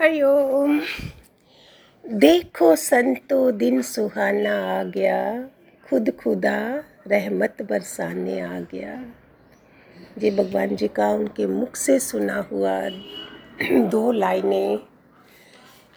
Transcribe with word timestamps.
हरिओम 0.00 0.80
देखो 2.04 2.76
संतो 2.76 3.50
दिन 3.50 3.82
सुहाना 3.82 4.80
आ 4.80 4.82
गया, 4.82 5.48
खुद 5.90 6.10
खुदा 6.10 6.84
रहमत 7.06 7.62
बरसाने 7.62 8.40
आ 8.40 8.60
गया। 8.60 9.04
ये 10.18 10.30
भगवान 10.30 10.76
जी 10.76 10.88
का 10.88 11.08
उनके 11.10 11.46
मुख 11.46 11.76
से 11.76 11.98
सुना 11.98 12.48
हुआ 12.52 12.88
दो 13.72 14.12
लाइनें, 14.12 14.78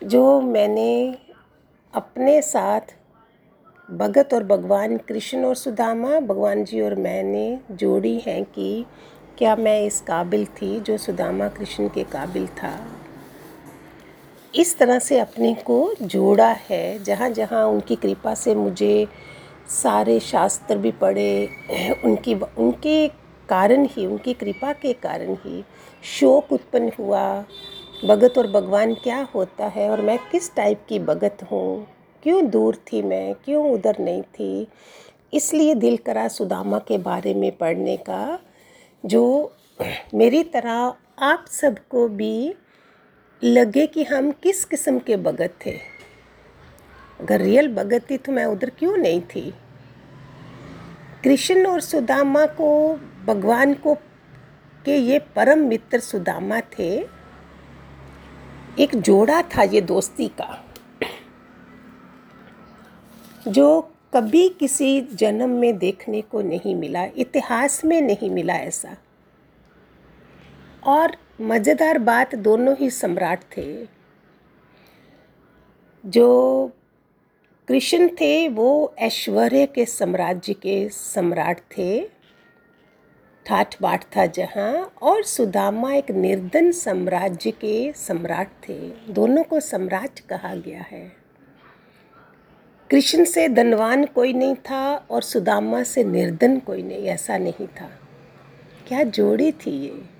जो 0.03 0.41
मैंने 0.41 1.17
अपने 1.93 2.41
साथ 2.41 2.81
भगत 3.91 4.33
और 4.33 4.43
भगवान 4.43 4.97
कृष्ण 4.97 5.43
और 5.45 5.55
सुदामा, 5.55 6.19
भगवान 6.19 6.63
जी 6.63 6.81
और 6.81 6.95
मैंने 6.95 7.59
जोड़ी 7.71 8.19
हैं 8.19 8.45
कि 8.45 8.85
क्या 9.37 9.55
मैं 9.55 9.81
इस 9.81 10.01
काबिल 10.01 10.45
थी 10.45 10.79
जो 10.79 10.97
सुदामा 10.97 11.47
कृष्ण 11.47 11.89
के 11.89 12.03
काबिल 12.03 12.47
था। 12.47 12.91
इस 14.55 14.77
तरह 14.77 14.99
से 14.99 15.19
अपने 15.19 15.53
को 15.65 15.93
जोड़ा 16.01 16.49
है। 16.69 17.03
जहाँ 17.03 17.29
जहाँ 17.29 17.65
उनकी 17.65 17.95
कृपा 17.95 18.33
से 18.33 18.55
मुझे 18.55 19.07
सारे 19.69 20.19
शास्त्र 20.19 20.77
भी 20.77 20.91
पढ़े, 20.91 21.49
उनकी 22.05 22.35
उनके 22.35 23.07
कारण 23.49 23.85
ही, 23.85 24.05
उनकी 24.05 24.33
कृपा 24.33 24.73
के 24.73 24.93
कारण 24.93 25.35
ही 25.35 25.63
शोक 26.19 26.51
उत्पन्न 26.51 26.91
हुआ। 26.99 27.45
भगत 28.05 28.37
और 28.37 28.47
भगवान 28.47 28.93
क्या 28.93 29.27
होता 29.35 29.67
है 29.67 29.89
और 29.89 30.01
मैं 30.01 30.17
किस 30.31 30.55
टाइप 30.55 30.85
की 30.89 30.99
भगत 30.99 31.37
हूँ? 31.51 31.87
क्यों 32.23 32.49
दूर 32.49 32.75
थी 32.75 33.01
मैं? 33.01 33.33
क्यों 33.35 33.71
उधर 33.71 33.95
नहीं 33.99 34.21
थी? 34.21 34.67
इसलिए 35.33 35.75
दिल 35.75 35.97
करा 35.97 36.27
सुदामा 36.27 36.79
के 36.79 36.97
बारे 36.97 37.33
में 37.33 37.51
पढ़ने 37.57 37.97
का, 37.97 38.39
जो 39.05 39.53
मेरी 40.13 40.43
तरह 40.43 40.93
आप 41.21 41.45
सबको 41.51 42.07
भी 42.07 42.53
लगे 43.41 43.85
कि 43.87 44.03
हम 44.03 44.31
किस 44.43 44.63
किस्म 44.65 44.99
के 44.99 45.15
भगत 45.17 45.53
थे। 45.65 45.71
अगर 47.19 47.41
रियल 47.41 47.67
भगत 47.75 48.09
थी 48.09 48.17
तो 48.17 48.31
मैं 48.31 48.45
उधर 48.45 48.69
क्यों 48.69 48.95
नहीं 48.97 49.21
थी? 49.21 49.53
कृष्ण 51.23 51.65
और 51.65 51.81
सुदामा 51.81 52.45
को, 52.45 52.95
भगवान 53.25 53.73
को, 53.73 53.93
के 54.85 54.95
ये 54.95 55.19
परम 55.35 55.59
मित्र 55.59 55.99
सुदामा 55.99 56.59
थे, 56.77 56.89
एक 58.79 58.95
जोड़ा 58.95 59.41
था 59.41 59.63
ये 59.63 59.81
दोस्ती 59.81 60.27
का, 60.27 60.65
जो 63.47 63.81
कभी 64.13 64.47
किसी 64.49 65.01
जन्म 65.13 65.49
में 65.49 65.77
देखने 65.77 66.21
को 66.21 66.41
नहीं 66.41 66.75
मिला, 66.75 67.05
इतिहास 67.17 67.83
में 67.85 68.01
नहीं 68.01 68.29
मिला 68.29 68.53
ऐसा। 68.53 68.95
और 70.83 71.17
मज़ेदार 71.41 71.97
बात 71.97 72.35
दोनों 72.35 72.75
ही 72.77 72.89
सम्राट 72.89 73.43
थे। 73.57 73.87
जो 76.05 76.71
कृष्ण 77.67 78.07
थे, 78.07 78.47
वो 78.47 78.93
ऐश्वर्य 78.99 79.65
के 79.65 79.85
साम्राज्य 79.85 80.53
के 80.53 80.89
सम्राट 80.89 81.59
थे। 81.59 82.09
ठाठ 83.45 83.81
बाट 83.81 84.03
था 84.03 84.25
जहाँ, 84.25 84.93
और 85.01 85.23
सुदामा 85.23 85.93
एक 85.93 86.11
निर्धन 86.11 86.71
साम्राज्य 86.71 87.51
के 87.51 87.93
सम्राट 87.93 88.47
थे। 88.69 88.91
दोनों 89.09 89.43
को 89.43 89.59
सम्राट 89.59 90.19
कहा 90.19 90.55
गया 90.55 90.81
है। 90.81 91.11
कृष्ण 92.89 93.23
से 93.23 93.47
धनवान 93.47 94.05
कोई 94.05 94.33
नहीं 94.33 94.55
था, 94.55 94.95
और 94.95 95.21
सुदामा 95.21 95.83
से 95.83 96.03
निर्धन 96.03 96.59
कोई 96.59 96.83
नहीं, 96.83 97.03
ऐसा 97.03 97.37
नहीं 97.37 97.67
था। 97.67 97.89
क्या 98.87 99.03
जोड़ी 99.03 99.51
थी 99.51 99.71
ये? 99.71 100.18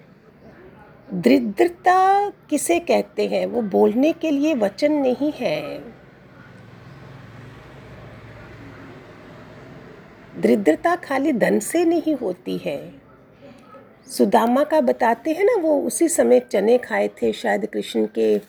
दरिद्रता 1.14 2.30
किसे 2.30 2.80
कहते 2.80 3.28
हैं? 3.28 3.46
वो 3.46 3.62
बोलने 3.62 4.14
के 4.14 4.32
लिए 4.32 4.54
वचन 4.54 4.92
नहीं 4.92 5.32
है। 5.32 5.80
दरिद्रता 10.40 10.96
खाली 10.96 11.34
धन 11.34 11.60
से 11.60 11.86
नहीं 11.86 12.16
होती 12.16 12.58
है। 12.58 12.94
सुदामा 14.08 14.64
का 14.64 14.82
बताते 14.82 15.32
हैं 15.32 15.44
ना, 15.44 15.62
वो 15.62 15.82
उसी 15.82 16.10
समय 16.10 16.40
चने 16.40 16.78
खाए 16.78 17.08
थे, 17.08 17.34
शायद 17.34 17.66
कृष्ण 17.66 18.06
के 18.06 18.40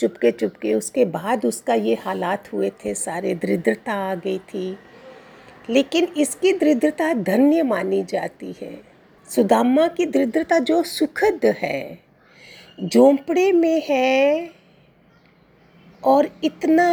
चुपके 0.00 0.30
चुपके, 0.30 0.74
उसके 0.74 1.04
बाद 1.04 1.46
उसका 1.46 1.74
ये 1.74 1.94
हालात 1.94 2.52
हुए 2.52 2.70
थे, 2.70 2.94
सारे 2.94 3.34
दरिद्रता 3.34 3.92
आ 3.92 4.14
गई 4.14 4.38
थी। 4.38 4.78
लेकिन 5.70 6.04
इसकी 6.04 6.52
दरिद्रता 6.52 7.14
धन्य 7.14 7.62
मानी 7.62 8.04
जाती 8.04 8.54
है। 8.60 8.80
सुदामा 9.28 9.88
की 9.88 10.06
दरिद्रता 10.06 10.58
जो 10.58 10.82
सुखद 10.82 11.40
है 11.44 12.03
झोंपड़े 12.78 13.50
में 13.52 13.82
है 13.86 14.50
और 16.02 16.28
इतना 16.44 16.86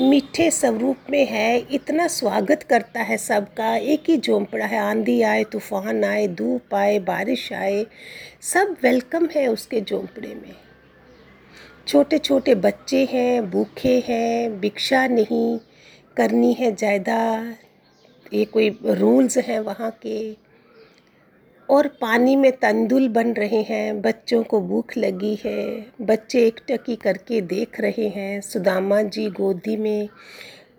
मीठे 0.00 0.50
स्वरूप 0.50 1.10
में 1.10 1.26
है, 1.26 1.58
इतना 1.58 2.06
स्वागत 2.06 2.62
करता 2.62 3.00
है 3.00 3.16
सबका। 3.16 3.74
एक 3.76 4.08
ही 4.08 4.16
झोंपड़ा 4.16 4.66
है, 4.66 4.78
आंधी 4.78 5.20
आए, 5.22 5.44
तूफ़ान 5.44 6.04
आए, 6.04 6.26
धूप 6.28 6.74
आए, 6.74 6.98
बारिश 6.98 7.52
आए, 7.52 7.86
सब 8.42 8.76
वेलकम 8.82 9.28
है 9.36 9.46
उसके 9.46 9.80
झोंपड़े 9.80 10.34
में। 10.34 10.54
छोटे 11.86 12.18
छोटे 12.18 12.54
बच्चे 12.54 13.04
हैं, 13.04 13.50
भूखे 13.50 13.98
हैं, 14.08 14.60
भिक्षा 14.60 15.06
नहीं 15.06 15.58
करनी 16.16 16.52
है 16.52 16.74
ज़्यादा। 16.76 17.18
ये 18.34 18.44
कोई 18.44 18.78
रूल्स 18.84 19.38
हैं 19.38 19.60
वहाँ 19.60 19.90
के। 20.02 20.47
और 21.70 21.86
पानी 21.86 22.36
में 22.36 22.52
तंदुल 22.52 23.08
बन 23.08 23.32
रहे 23.32 23.62
हैं। 23.62 24.02
बच्चों 24.02 24.42
को 24.42 24.60
भूख 24.60 24.96
लगी 24.96 25.38
है। 25.44 25.86
बच्चे 26.00 26.46
एक 26.46 26.60
टकी 26.68 26.96
करके 26.96 27.40
देख 27.40 27.80
रहे 27.80 28.08
हैं। 28.08 28.40
सुदामा 28.40 29.02
जी 29.02 29.30
गोदी 29.30 29.76
में 29.76 30.08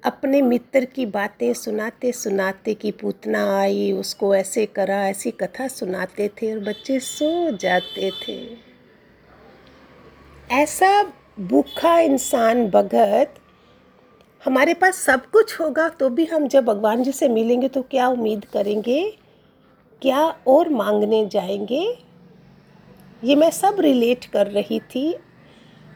अपने 0.04 0.42
मित्र 0.42 0.86
की 0.86 1.06
बातें 1.06 1.54
सुनाते 1.54 2.12
सुनाते 2.12 2.74
कि 2.74 2.92
पूतना 2.92 3.60
आई, 3.60 3.92
उसको 3.92 4.36
ऐसे 4.36 4.66
करा, 4.66 5.10
ऐसी 5.10 5.32
कथा 5.32 5.68
सुनाते 5.68 6.28
थे 6.28 6.54
और 6.54 6.60
बच्चे 6.60 7.00
सो 7.00 7.58
जाते 7.58 8.12
थे। 8.12 8.70
ऐसा 10.52 11.04
भूखा 11.40 12.00
इंसान 12.00 12.68
भगत 12.68 13.34
हमारे 14.46 14.74
पास 14.74 14.96
सब 14.96 15.26
कुछ 15.26 15.60
होगा 15.60 15.90
तो 15.90 16.10
भी 16.10 16.26
हम 16.26 16.48
जब 16.48 16.66
भगवान 16.66 17.04
जी 17.04 17.12
से 17.12 17.30
मिलेंगे 17.30 17.68
तो 17.68 17.82
क्या 17.82 18.08
उम्मीद 18.08 18.46
करेंगे? 18.46 19.19
क्या 20.02 20.36
और 20.48 20.70
मांगने 20.70 21.26
जाएँगे? 21.26 21.98
ये 23.24 23.36
मैं 23.36 23.50
सब 23.52 23.76
रिलेट 23.80 24.26
कर 24.26 24.48
रही 24.48 24.80
थी 24.80 25.12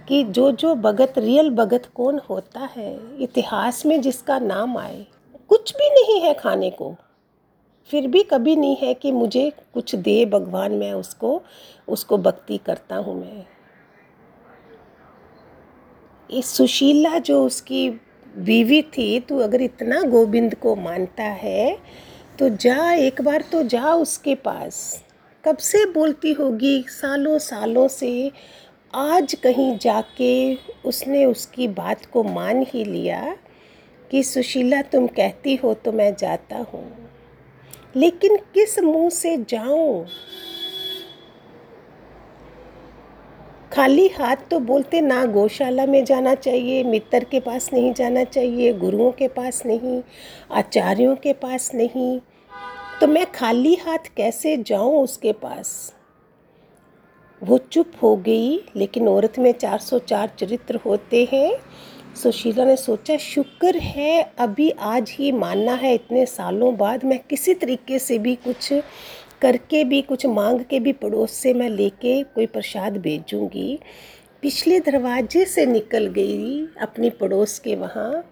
कि 0.08 0.24
जो 0.24 0.52
जो 0.52 0.76
भगत 0.76 1.14
रियल 1.18 1.50
भगत 1.50 1.90
कौन 1.96 2.20
होता 2.30 2.70
है? 2.76 3.24
इतिहास 3.24 3.86
में 3.86 4.02
जिसका 4.02 4.40
नाम 4.40 4.78
आए। 4.78 5.06
कुछ 5.50 5.74
भी 5.74 5.90
नहीं 5.90 6.22
है 6.22 6.34
खाने 6.34 6.70
को। 6.70 6.96
फिर 7.90 8.08
भी 8.08 8.24
कभी 8.24 8.56
नहीं 8.56 8.76
है 8.76 8.94
कि 8.94 9.12
मुझे 9.12 9.52
कुछ 9.74 9.96
दे 9.96 10.26
भगवान, 10.26 10.72
मैं 10.72 10.94
उसको 10.94 11.42
उसको 11.88 12.18
भक्ति 12.18 12.58
करता 12.58 12.96
हूँ 12.96 13.20
मैं। 13.22 13.46
ये 16.32 16.42
सुशीला 16.42 17.18
जो 17.20 17.46
उसकी 17.46 17.90
बीवी 18.38 18.82
थी 18.82 19.20
तो 19.20 19.38
अगर 19.38 19.62
इतना 19.62 20.02
गोविंद 20.02 20.56
को 20.56 20.76
मानता 20.76 21.24
है 21.24 21.78
तो 22.40 22.50
जा, 22.50 22.92
एक 22.92 23.22
बार 23.22 23.42
तो 23.42 23.64
जा 23.64 23.94
उसके 23.94 24.36
पास। 24.36 25.04
कब 25.46 25.58
से 25.58 25.86
बोलती 25.86 26.34
होगी, 26.34 26.86
सालों 26.88 27.38
सालों 27.38 27.88
से, 27.88 28.32
आज 28.96 29.34
कहीं 29.34 29.78
जाके 29.78 30.56
उसने 30.86 31.26
उसकी 31.26 31.68
बात 31.68 32.06
को 32.06 32.24
मान 32.24 32.66
ही 32.70 32.84
लिया 32.86 33.36
कि 34.12 34.24
सुशीला, 34.24 34.82
तुम 34.82 35.08
कहती 35.08 35.56
हो 35.56 35.74
तो 35.74 35.92
मैं 35.92 36.16
जाता 36.16 36.58
हूँ। 36.58 37.10
लेकिन 37.96 38.38
किस 38.38 38.80
मुँह 38.80 39.10
से 39.10 39.38
जाऊँ? 39.38 40.06
खाली 43.74 44.08
हाथ 44.08 44.36
तो 44.52 44.60
बोलते 44.60 45.02
ना, 45.02 45.26
गौशाला 45.26 45.86
में 45.86 46.06
जाना 46.06 46.36
चाहिए, 46.36 46.84
मित्र 46.84 47.24
के 47.24 47.40
पास 47.40 47.70
नहीं 47.74 47.94
जाना 47.94 48.24
चाहिए, 48.24 48.74
गुरुओं 48.74 49.12
के 49.12 49.28
पास 49.28 49.66
नहीं, 49.66 50.02
आचार्यों 50.52 51.16
के 51.16 51.34
पास 51.34 51.72
नहीं। 51.76 52.20
तो 53.02 53.08
मैं 53.08 53.32
खाली 53.32 53.76
हाथ 53.76 53.98
कैसे 54.18 54.58
जाऊँ 54.58 55.04
उसके 55.04 55.32
पास? 55.32 55.94
वो 57.44 57.58
चुप 57.58 57.92
हो 58.04 58.16
गई, 58.16 58.64
लेकिन 58.76 59.08
औरत 59.08 59.40
में 59.40 59.52
404 59.52 60.30
चरित्र 60.40 60.76
होते 60.76 61.30
हैं। 61.32 61.58
सुशीला 62.16 62.66
ने 62.66 62.76
सोचा, 62.76 63.18
शुक्र 63.18 63.78
है, 63.78 64.34
अभी 64.40 64.70
आज 64.70 65.12
ही 65.12 65.32
मानना 65.32 65.74
है, 65.74 65.94
इतने 65.94 66.26
सालों 66.26 66.78
बाद 66.78 67.06
मैं 67.06 67.20
किसी 67.30 67.54
तरीके 67.54 68.00
से 68.00 68.18
भी 68.18 68.36
कुछ 68.36 68.74
करके 69.44 69.84
भी, 69.84 70.02
कुछ 70.02 70.26
मांग 70.26 70.60
के 70.60 70.80
भी 70.80 70.94
पड़ोस 70.94 71.32
से 71.32 71.54
मैं 71.54 71.70
लेके 71.70 72.24
कोई 72.24 72.46
प्रसाद 72.46 72.98
भेजूँगी। 72.98 73.80
पिछले 74.42 74.80
दरवाजे 74.80 75.46
से 75.46 75.66
निकल 75.66 76.08
गई 76.08 76.68
अपनी 76.82 77.10
पड़ोस 77.10 77.60
के 77.60 77.76
वहाँ। 77.76 78.26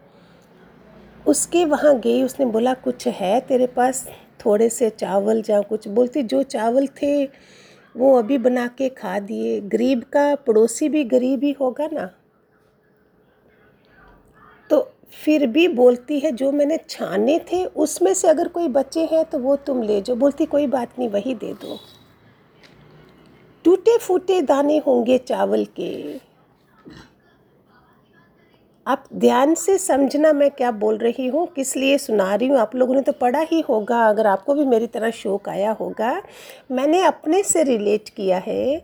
उसके 1.27 1.65
वहाँ 1.65 1.99
गई, 1.99 2.23
उसने 2.23 2.45
बोला, 2.45 2.73
कुछ 2.73 3.07
है 3.07 3.39
तेरे 3.39 3.67
पास? 3.67 4.09
थोड़े 4.45 4.69
से 4.69 4.89
चावल 4.89 5.43
या 5.49 5.61
कुछ 5.61 5.87
बोलती, 5.87 6.23
जो 6.23 6.43
चावल 6.43 6.87
थे, 6.87 7.25
वो 7.97 8.17
अभी 8.17 8.37
बना 8.37 8.67
के 8.67 8.89
खा 8.89 9.19
दिए। 9.19 9.61
गरीब 9.61 10.03
का, 10.03 10.35
पड़ोसी 10.35 10.89
भी 10.89 11.03
गरीब 11.03 11.43
ही 11.43 11.51
होगा 11.51 11.87
ना। 11.93 12.20
फिर 15.13 15.45
भी 15.47 15.67
बोलती 15.67 16.19
है, 16.19 16.31
जो 16.31 16.51
मैंने 16.51 16.77
छाने 16.89 17.39
थे, 17.51 17.63
उसमें 17.65 18.13
से 18.13 18.27
अगर 18.27 18.47
कोई 18.47 18.67
बचे 18.69 19.05
हैं 19.05 19.23
तो 19.25 19.39
वो 19.39 19.55
तुम 19.57 19.81
ले 19.83 20.01
जाओ। 20.01 20.15
बोलती, 20.15 20.45
कोई 20.45 20.67
बात 20.67 20.99
नहीं, 20.99 21.09
वही 21.09 21.33
दे 21.35 21.53
दो। 21.53 21.79
टूटे 23.65 23.97
फूटे 23.97 24.41
दाने 24.41 24.77
होंगे 24.77 25.17
चावल 25.17 25.65
के। 25.79 26.19
आप 28.85 29.03
ध्यान 29.15 29.53
से 29.55 29.77
समझना 29.77 30.31
मैं 30.33 30.49
क्या 30.51 30.71
बोल 30.73 30.97
रही 30.97 31.27
हूँ, 31.27 31.45
किस 31.47 31.75
लिए 31.77 31.97
सुना 31.97 32.33
रही 32.35 32.47
हूँ। 32.47 32.57
आप 32.57 32.75
लोगों 32.75 32.95
ने 32.95 33.01
तो 33.01 33.11
पढ़ा 33.11 33.39
ही 33.41 33.59
होगा, 33.61 33.99
अगर 34.09 34.27
आपको 34.27 34.53
भी 34.53 34.65
मेरी 34.65 34.87
तरह 34.87 35.11
शौक 35.11 35.49
आया 35.49 35.71
होगा। 35.71 36.21
मैंने 36.71 37.01
अपने 37.01 37.43
से 37.43 37.63
रिलेट 37.63 38.09
किया 38.09 38.37
है, 38.37 38.81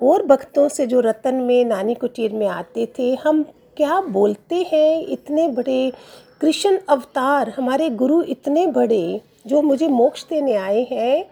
और 0.00 0.22
भक्तों 0.26 0.68
से 0.68 0.86
जो 0.86 1.00
रतन 1.00 1.34
में, 1.34 1.64
नानी 1.64 1.94
कुटीर 1.94 2.32
में 2.32 2.46
आते 2.46 2.86
थे, 2.98 3.14
हम 3.14 3.44
क्या 3.76 4.00
बोलते 4.00 4.56
हैं 4.72 5.06
इतने 5.06 5.48
बड़े? 5.48 5.92
कृष्ण 6.40 6.78
अवतार, 6.88 7.52
हमारे 7.56 7.88
गुरु 7.90 8.22
इतने 8.22 8.66
बड़े 8.66 9.20
जो 9.46 9.62
मुझे 9.62 9.88
मोक्ष 9.88 10.24
देने 10.24 10.54
आए 10.56 10.86
हैं, 10.90 11.24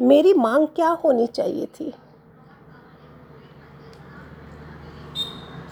मेरी 0.00 0.34
मांग 0.34 0.66
क्या 0.66 0.88
होनी 1.04 1.26
चाहिए 1.26 1.66
थी? 1.66 1.92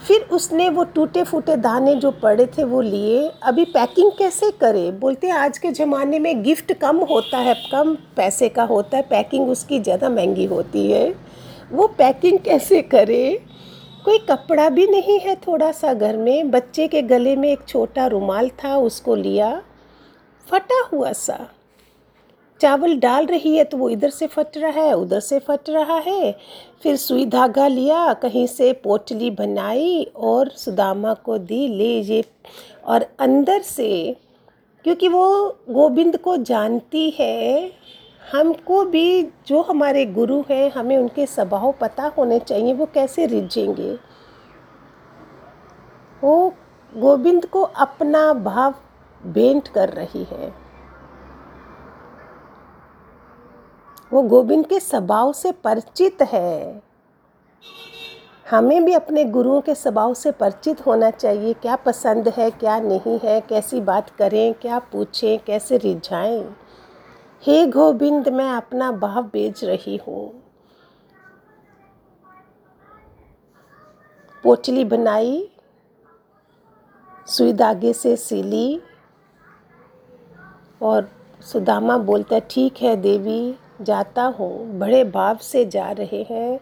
फिर 0.09 0.23
उसने 0.33 0.69
वो 0.69 0.85
टूटे 0.85 1.23
फूटे 1.25 1.57
दाने 1.57 1.95
जो 1.95 2.11
पड़े 2.11 2.47
थे 2.47 2.65
वो 2.65 2.81
लिए। 2.81 3.29
अभी 3.43 3.65
पैकिंग 3.65 4.11
कैसे 4.19 4.51
करे? 4.51 4.91
बोलते 4.91 5.27
हैं, 5.27 5.35
आज 5.35 5.59
के 5.59 5.71
ज़माने 5.71 6.19
में 6.19 6.43
गिफ्ट 6.43 6.73
कम 6.73 6.97
होता 7.01 7.39
है, 7.39 7.55
कम 7.73 7.95
पैसे 8.17 8.49
का 8.49 8.65
होता 8.65 8.97
है, 8.97 9.03
पैकिंग 9.03 9.49
उसकी 9.49 9.81
ज़्यादा 9.81 10.09
महँगी 10.09 10.45
होती 10.45 10.91
है। 10.91 11.15
वो 11.73 11.87
पैकिंग 11.89 12.39
कैसे 12.39 12.83
करे? 12.83 13.45
कोई 14.05 14.19
कपड़ा 14.19 14.69
भी 14.69 14.87
नहीं 14.87 15.19
है 15.21 15.35
थोड़ा 15.37 15.71
सा 15.73 15.93
घर 15.95 16.17
में। 16.17 16.51
बच्चे 16.51 16.87
के 16.89 17.03
गले 17.03 17.35
में 17.37 17.49
एक 17.49 17.67
छोटा 17.69 18.07
रुमाल 18.07 18.49
था, 18.65 18.77
उसको 18.77 19.15
लिया। 19.15 19.63
फटा 20.47 20.81
हुआ 20.93 21.13
सा। 21.13 21.39
चावल 22.61 22.95
डाल 22.99 23.27
रही 23.27 23.57
है 23.57 23.65
तो 23.65 23.77
वो 23.77 23.89
इधर 23.91 24.11
से 24.11 24.27
फट 24.27 24.57
रहा 24.57 24.83
है, 24.83 24.93
उधर 24.93 25.21
से 25.21 25.39
फट 25.39 25.71
रहा 25.71 25.99
है। 25.99 26.33
फिर 26.83 26.97
सुई 26.97 27.27
धागा 27.27 27.67
लिया, 27.69 28.13
कहीं 28.15 28.47
से 28.47 28.73
पोटली 28.73 29.31
बनाई 29.31 30.03
और 30.17 30.49
सुदामा 30.49 31.15
को 31.15 31.39
दी, 31.39 31.67
ले 31.69 32.01
ये। 32.01 32.25
और 32.85 33.07
अंदर 33.19 33.63
से, 33.63 34.17
क्योंकि 34.85 35.09
वो 35.09 35.57
गोविंद 35.71 36.17
को 36.17 36.37
जानती 36.37 37.09
है 37.11 37.71
हमको 38.31 38.85
भी 38.85 39.29
जो 39.47 39.63
हमारे 39.63 40.07
गुरु 40.07 40.45
हैं, 40.51 40.71
हमें 40.71 40.99
उनके 40.99 41.27
स्वभाव 41.27 41.75
पता 41.81 42.13
होने 42.19 42.39
चाहिए, 42.39 42.75
वो 42.75 42.87
कैसे 42.87 43.27
रिझेंगे? 43.27 43.99
वो 46.25 46.55
गोविंद 46.97 47.47
को 47.47 47.63
अपना 47.63 48.33
भाव 48.33 48.75
बेंट 49.27 49.69
कर 49.69 49.89
रही 49.89 50.25
है। 50.25 50.55
वो 54.13 54.23
गोविंद 54.23 54.67
के 54.67 54.81
स्वभाव 54.81 55.33
से 55.33 55.53
परिचित 55.53 56.23
है। 56.23 56.83
हमें 58.51 58.85
भी 58.85 58.93
अपने 58.93 59.25
गुरुओं 59.25 59.61
के 59.61 59.75
स्वभाव 59.75 60.15
से 60.15 60.31
परिचित 60.31 60.87
होना 60.87 61.11
चाहिए। 61.11 61.53
क्या 61.53 61.77
पसंद 61.77 62.29
है, 62.29 62.51
क्या 62.51 62.81
नहीं 62.81 63.19
है, 63.19 63.41
कैसी 63.41 63.81
बात 63.81 64.11
करें, 64.11 64.55
क्या 64.55 64.79
पूछें, 64.79 65.39
कैसे 65.39 65.77
रिझाएँ? 65.77 66.57
हे 67.47 67.67
गोविंद, 67.67 68.29
मैं 68.29 68.51
अपना 68.51 68.93
भाव 68.93 69.23
बेच 69.23 69.65
रही 69.65 69.97
हूँ। 69.97 70.43
पोटली 74.43 74.85
बनाई, 74.85 75.51
सुई 77.27 77.53
धागे 77.53 77.93
से 77.93 78.17
सिली 78.17 78.81
और 80.83 81.09
सुदामा 81.53 81.99
बोलता, 81.99 82.39
ठीक 82.39 82.77
है 82.83 82.97
देवी, 82.97 83.57
जाता 83.83 84.23
हूँ। 84.23 84.79
बड़े 84.79 85.05
भाव 85.05 85.37
से 85.37 85.65
जा 85.65 85.91
रहे 85.91 86.27
हैं। 86.31 86.61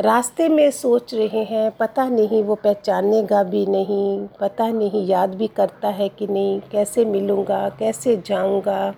रास्ते 0.00 0.48
में 0.48 0.70
सोच 0.70 1.14
रहे 1.14 1.44
हैं। 1.44 1.70
पता 1.70 2.08
नहीं 2.08 2.44
वो 2.44 2.54
पहचानेगा 2.54 3.42
भी 3.42 3.66
नहीं। 3.66 4.28
पता 4.40 4.68
नहीं 4.68 5.06
याद 5.06 5.34
भी 5.34 5.48
करता 5.48 5.88
है 5.88 6.08
कि 6.08 6.26
नहीं। 6.26 6.60
कैसे 6.60 7.04
मिलूँगा? 7.04 7.68
कैसे 7.68 8.22
जाऊँगा? 8.26 8.94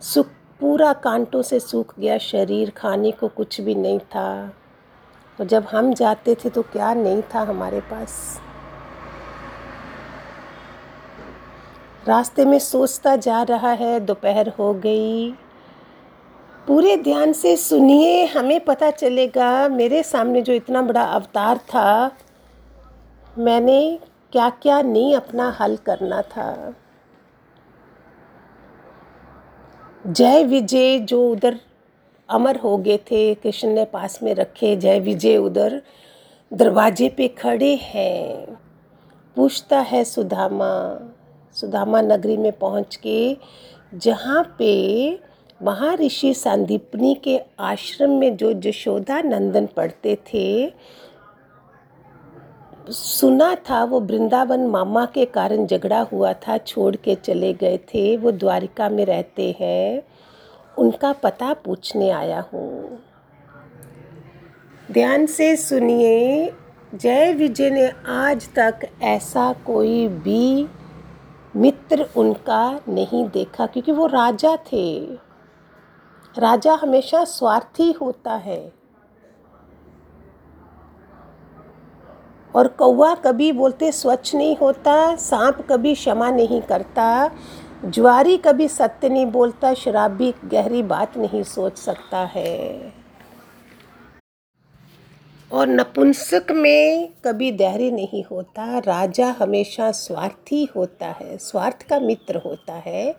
सुख 0.00 0.26
पूरा 0.60 0.92
कांटों 0.92 1.42
से 1.42 1.60
सूख 1.60 1.94
गया 1.98 2.18
शरीर, 2.18 2.70
खाने 2.70 3.10
को 3.10 3.28
कुछ 3.28 3.60
भी 3.60 3.74
नहीं 3.74 3.98
था। 3.98 4.52
और 5.40 5.46
जब 5.46 5.64
हम 5.64 5.94
जाते 5.94 6.34
थे 6.34 6.48
तो 6.48 6.62
क्या 6.62 6.94
नहीं 6.94 7.22
था 7.34 7.40
हमारे 7.40 7.80
पास? 7.80 8.40
रास्ते 12.08 12.44
में 12.44 12.58
सोचता 12.58 13.16
जा 13.16 13.42
रहा 13.42 13.70
है, 13.70 14.00
दोपहर 14.00 14.48
हो 14.48 14.74
गई। 14.74 15.30
पूरे 16.66 16.96
ध्यान 16.96 17.32
से 17.32 17.56
सुनिए, 17.56 18.26
हमें 18.26 18.64
पता 18.64 18.90
चलेगा, 18.90 19.68
मेरे 19.68 20.02
सामने 20.02 20.42
जो 20.42 20.52
इतना 20.52 20.82
बड़ा 20.82 21.02
अवतार 21.02 21.58
था, 21.58 22.10
मैंने 23.38 23.98
क्या 24.32 24.50
क्या 24.50 24.82
नहीं 24.82 25.16
अपना 25.16 25.56
हल 25.60 25.76
करना 25.76 26.22
था। 26.22 26.74
जय 30.06 30.44
विजय 30.44 30.98
जो 30.98 31.30
उधर 31.30 31.58
अमर 32.28 32.56
हो 32.56 32.76
गए 32.78 32.96
थे, 32.96 33.34
कृष्ण 33.34 33.68
ने 33.68 33.84
पास 33.84 34.18
में 34.22 34.34
रखे, 34.34 34.76
जय 34.76 35.00
विजय 35.00 35.36
उधर 35.36 35.82
दरवाजे 36.52 37.08
पे 37.08 37.28
खड़े 37.28 37.74
हैं। 37.74 38.58
पूछता 39.36 39.80
है 39.80 40.04
सुदामा 40.04 40.70
सुदामा 41.56 42.00
नगरी 42.00 42.36
में 42.36 42.52
पहुँच 42.52 42.96
के, 42.96 43.36
जहाँ 43.94 44.56
पे 44.58 45.20
महर्षि 45.62 46.32
संदीपनी 46.34 47.14
के 47.14 47.38
आश्रम 47.58 48.10
में 48.10 48.36
जो 48.36 48.52
जशोदा 48.52 49.20
नंदन 49.22 49.66
पढ़ते 49.66 50.18
थे 50.34 50.72
सुना 52.90 53.54
था 53.54 53.84
वो 53.84 54.00
वृंदावन 54.00 54.66
मामा 54.66 55.04
के 55.04 55.24
कारण 55.24 55.66
झगड़ा 55.66 56.00
हुआ 56.00 56.32
था, 56.32 56.58
छोड़ 56.58 56.96
के 56.96 57.14
चले 57.14 57.52
गए 57.52 57.78
थे, 57.78 58.16
वो 58.16 58.30
द्वारिका 58.30 58.88
में 58.88 59.04
रहते 59.04 59.56
हैं, 59.60 60.02
उनका 60.78 61.12
पता 61.12 61.52
पूछने 61.52 62.10
आया 62.10 62.44
हूँ। 62.52 62.98
ध्यान 64.92 65.26
से 65.26 65.56
सुनिए, 65.56 66.52
जय 66.94 67.32
विजय 67.32 67.70
ने 67.70 67.92
आज 68.08 68.48
तक 68.54 68.78
ऐसा 69.02 69.52
कोई 69.52 70.08
भी 70.08 70.68
मित्र 71.56 72.06
उनका 72.16 72.80
नहीं 72.88 73.28
देखा, 73.28 73.66
क्योंकि 73.66 73.92
वो 73.92 74.06
राजा 74.06 74.56
थे। 74.72 75.04
राजा 76.38 76.74
हमेशा 76.74 77.24
स्वार्थी 77.24 77.92
होता 77.92 78.32
है। 78.32 78.79
और 82.54 82.68
कौवा 82.68 83.14
कभी 83.14 83.52
बोलते, 83.52 83.92
स्वच्छ 83.92 84.34
नहीं 84.34 84.56
होता, 84.56 85.16
सांप 85.16 85.66
कभी 85.70 85.94
क्षमा 85.94 86.30
नहीं 86.30 86.60
करता, 86.60 87.30
ज्वारी 87.84 88.36
कभी 88.36 88.68
सत्य 88.68 89.08
नहीं 89.08 89.26
बोलता, 89.26 89.74
शराबी 89.74 90.34
गहरी 90.44 90.82
बात 90.82 91.16
नहीं 91.16 91.42
सोच 91.42 91.78
सकता 91.78 92.18
है। 92.18 92.99
और 95.52 95.68
नपुंसक 95.68 96.46
में 96.50 97.08
कभी 97.24 97.52
धैर्य 97.52 97.90
नहीं 97.90 98.24
होता। 98.24 98.78
राजा 98.78 99.36
हमेशा 99.38 99.90
स्वार्थी 99.90 100.64
होता 100.76 101.06
है, 101.06 101.36
स्वार्थ 101.38 101.82
का 101.82 102.00
मित्र 102.00 102.36
होता 102.36 102.72
है। 102.72 103.16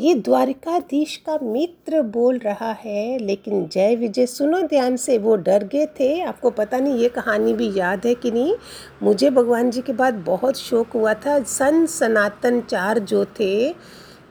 ये 0.00 0.14
द्वारिकाधीश 0.14 1.16
का 1.16 1.38
मित्र 1.42 2.02
बोल 2.02 2.38
रहा 2.38 2.72
है, 2.72 3.18
लेकिन 3.18 3.68
जय 3.72 3.94
विजय 3.96 4.26
सुनो 4.26 4.62
ध्यान 4.62 4.96
से, 4.96 5.18
वो 5.18 5.36
डर 5.36 5.64
गए 5.64 5.86
थे। 5.86 6.20
आपको 6.20 6.50
पता 6.50 6.78
नहीं, 6.78 6.94
ये 6.94 7.08
कहानी 7.08 7.52
भी 7.52 7.72
याद 7.76 8.06
है 8.06 8.14
कि 8.14 8.30
नहीं? 8.30 8.54
मुझे 9.02 9.30
भगवान 9.30 9.70
जी 9.70 9.80
के 9.80 9.92
बाद 9.92 10.14
बहुत 10.14 10.56
शौक 10.56 10.88
हुआ 10.94 11.14
था। 11.14 11.42
सन 11.42 11.86
सनातन 11.86 12.60
चार 12.60 12.98
जो 12.98 13.24
थे 13.24 13.74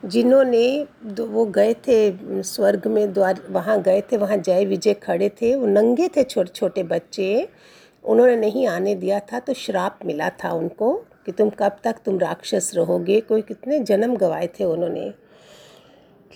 जिन्होंने 0.06 0.88
वो 1.20 1.46
गए 1.48 1.74
थे, 1.88 2.42
स्वर्ग 2.44 2.88
में 2.88 3.14
द्वार, 3.14 3.42
वहाँ 3.50 3.82
गए 3.82 4.02
थे, 4.02 4.18
वहाँ 4.18 4.38
जय 4.40 4.66
विजय 4.66 4.94
खड़े 4.96 5.30
थे, 5.32 5.56
वो 5.56 5.68
नंगे 5.68 6.08
थे 6.08 6.24
छोटे 6.26 6.52
छोटे 6.52 6.84
बच्चे, 6.86 7.48
उन्होंने 8.06 8.36
नहीं 8.38 8.68
आने 8.68 8.96
दिया 8.96 9.20
था 9.24 9.40
तो 9.40 9.54
श्राप 9.56 10.00
मिला 10.06 10.30
था 10.44 10.52
उनको 10.52 10.94
कि 11.26 11.32
तुम 11.32 11.50
कब 11.60 11.78
तक 11.84 11.96
तुम 12.06 12.20
राक्षस 12.20 12.72
रहोगे, 12.76 13.20
कोई 13.22 13.42
कितने 13.42 13.80
जन्म 13.82 14.16
गवाए 14.16 14.48
थे 14.60 14.64
उन्होंने। 14.64 15.14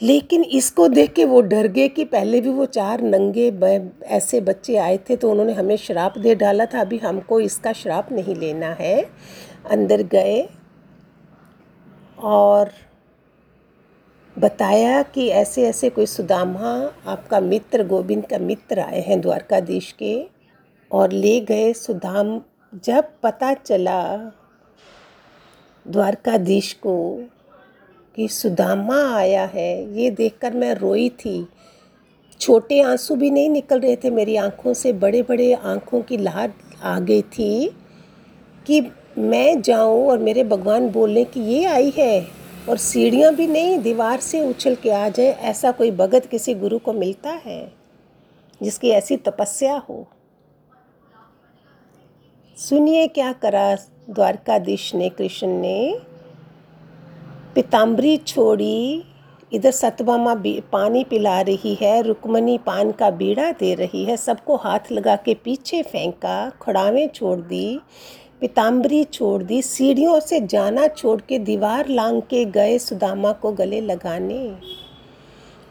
लेकिन 0.02 0.44
इसको 0.44 0.88
देख 0.88 1.14
के 1.14 1.26
वो 1.26 1.42
डर 1.44 1.68
गए 1.68 1.88
कि 1.88 2.06
पहले 2.08 2.42
भी 2.42 2.50
वो 2.50 2.66
चार 2.68 3.02
नंगे 3.04 3.48
ऐसे 4.08 4.42
बच्चे 4.42 4.76
आए 4.78 4.98
थे 5.10 5.16
तो 5.16 5.32
उन्होंने 5.32 5.54
हमें 5.54 5.76
श्राप 5.78 6.18
दे 6.18 6.36
डाला 6.36 6.66
था, 6.66 6.82
अभी 6.82 6.98
हमको 6.98 7.40
इसका 7.40 7.74
श्राप 7.74 8.12
नहीं 8.12 8.36
लेना 8.36 8.72
है। 8.74 9.02
अंदर 9.72 10.04
गए 10.08 10.48
और 12.20 12.72
बताया 14.40 15.02
कि 15.04 15.28
ऐसे 15.28 15.68
ऐसे 15.68 15.90
कोई 15.90 16.06
सुदामा 16.06 16.70
आपका 17.06 17.40
मित्र, 17.40 17.84
गोविंद 17.88 18.26
का 18.26 18.38
मित्र 18.38 18.80
आए 18.80 19.02
हैं 19.02 19.20
द्वारकाधीश 19.22 19.92
के 19.92 20.26
और 20.92 21.12
ले 21.12 21.40
गए 21.40 21.74
सुदाम। 21.74 22.40
जब 22.84 23.10
पता 23.24 23.54
चला 23.54 24.02
द्वारकाधीश 25.86 26.72
को 26.74 26.96
कि 28.16 28.28
सुदामा 28.28 29.02
आया 29.16 29.46
है, 29.46 30.00
ये 30.00 30.10
देखकर 30.12 30.54
मैं 30.54 30.74
रोई 30.74 31.10
थी। 31.10 31.48
छोटे 32.40 32.82
आँसू 32.82 33.16
भी 33.16 33.32
नहीं 33.32 33.50
निकल 33.50 33.80
रहे 33.80 33.96
थे 33.96 34.10
मेरी 34.10 34.36
आँखों 34.36 34.74
से 34.74 34.94
बड़े 34.94 35.22
बड़े 35.22 35.54
आँखों 35.54 36.02
की 36.02 36.18
लहर 36.18 36.52
आ 36.84 37.00
गई 37.00 37.22
थी 37.22 37.70
कि 38.68 38.82
मैं 39.18 39.62
जाऊँ 39.62 40.08
और 40.08 40.20
मेरे 40.20 40.44
भगवान 40.44 40.90
बोलें 40.90 41.26
कि 41.26 41.40
ये 41.40 41.64
आई 41.66 41.94
है। 41.98 42.39
और 42.68 42.78
सीढ़ियाँ 42.78 43.34
भी 43.36 43.48
नहीं, 43.48 43.78
दीवार 43.80 44.20
से 44.20 44.42
उछल 44.42 44.76
के 44.76 44.90
आ 44.90 45.08
जाए, 45.10 45.32
ऐसा 45.32 45.72
कोई 45.72 45.92
भगत 45.92 46.26
किसी 46.26 46.54
गुरु 46.54 46.80
को 46.80 46.94
मिलता 46.94 47.30
है, 47.46 47.72
जिसकी 48.62 48.90
ऐसी 48.90 49.18
तपस्या 49.18 49.78
हो? 49.90 50.08
सुनिए 52.58 53.08
क्या 53.08 53.32
करा 53.34 53.76
द्वारकाधीश 54.10 54.94
ने, 54.96 55.10
कृष्ण 55.10 55.48
ने। 55.48 56.00
पिताम्बरी 57.56 58.18
छोड़ी, 58.18 59.04
इधर 59.52 59.72
सतभामा 59.72 60.36
पानी 60.72 61.04
पिला 61.04 61.40
रही 61.42 61.74
है, 61.76 62.02
रुक्मणी 62.02 62.58
पान 62.58 62.92
का 62.92 63.10
बीड़ा 63.12 63.52
दे 63.52 63.74
रही 63.76 64.04
है, 64.06 64.18
सबको 64.18 64.56
हाथ 64.56 64.92
लगा 64.92 65.16
के 65.16 65.34
पीछे 65.34 65.82
फेंका, 65.84 66.50
खड़ावें 66.62 67.08
छोड़ 67.10 67.40
दी 67.40 67.80
पिताम्बरी 68.42 69.04
छोड़ 69.04 69.42
दी, 69.44 69.62
सीढ़ियों 69.62 70.20
से 70.20 70.40
जाना 70.42 70.88
छोड़ 70.88 71.20
के 71.22 71.40
दीवार 71.40 71.88
लांग 71.90 72.22
के 72.22 72.44
गए 72.46 72.78
सुदामा 72.80 73.32
को 73.32 73.52
गले 73.52 73.82
लगाने। 73.82 74.38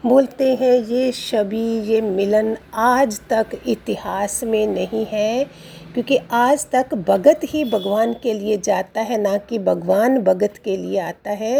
बोलते 0.03 0.53
हैं, 0.55 0.73
ये 0.83 1.11
शबी, 1.11 1.79
ये 1.83 2.01
मिलन 2.01 2.55
आज 2.73 3.19
तक 3.29 3.59
इतिहास 3.67 4.43
में 4.43 4.67
नहीं 4.67 5.05
है, 5.05 5.43
क्योंकि 5.93 6.17
आज 6.31 6.65
तक 6.71 6.93
भगत 7.07 7.39
ही 7.43 7.63
भगवान 7.65 8.13
के 8.13 8.33
लिए 8.33 8.57
जाता 8.57 9.01
है, 9.01 9.21
ना 9.21 9.37
कि 9.39 9.59
भगवान 9.59 10.17
भगत 10.19 10.57
के 10.63 10.77
लिए 10.77 10.99
आता 10.99 11.31
है। 11.31 11.59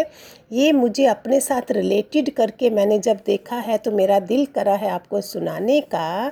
ये 0.52 0.72
मुझे 0.72 1.06
अपने 1.06 1.40
साथ 1.40 1.72
रिलेटेड 1.72 2.30
करके 2.30 2.70
मैंने 2.70 3.00
जब 3.00 3.20
देखा 3.26 3.56
है 3.58 3.78
तो 3.78 3.92
मेरा 3.92 4.20
दिल 4.22 4.46
करा 4.46 4.76
है 4.76 4.90
आपको 4.90 5.22
सुनाने 5.22 5.80
का 5.82 6.30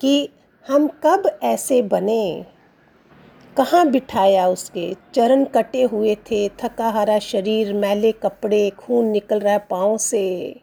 कि 0.00 0.28
हम 0.66 0.88
कब 1.04 1.30
ऐसे 1.42 1.82
बने। 1.84 2.55
कहाँ 3.56 3.90
बिठाया 3.90 4.48
उसके? 4.48 4.96
चरण 5.14 5.44
कटे 5.44 5.82
हुए 5.82 6.14
थे, 6.14 6.48
थका 6.48 6.88
हारा 6.88 7.18
शरीर, 7.18 7.74
मैले 7.74 8.12
कपड़े, 8.12 8.70
खून 8.70 9.06
निकल 9.06 9.40
रहा 9.40 9.52
है 9.52 9.58
पाँव 9.58 9.96
से। 9.96 10.60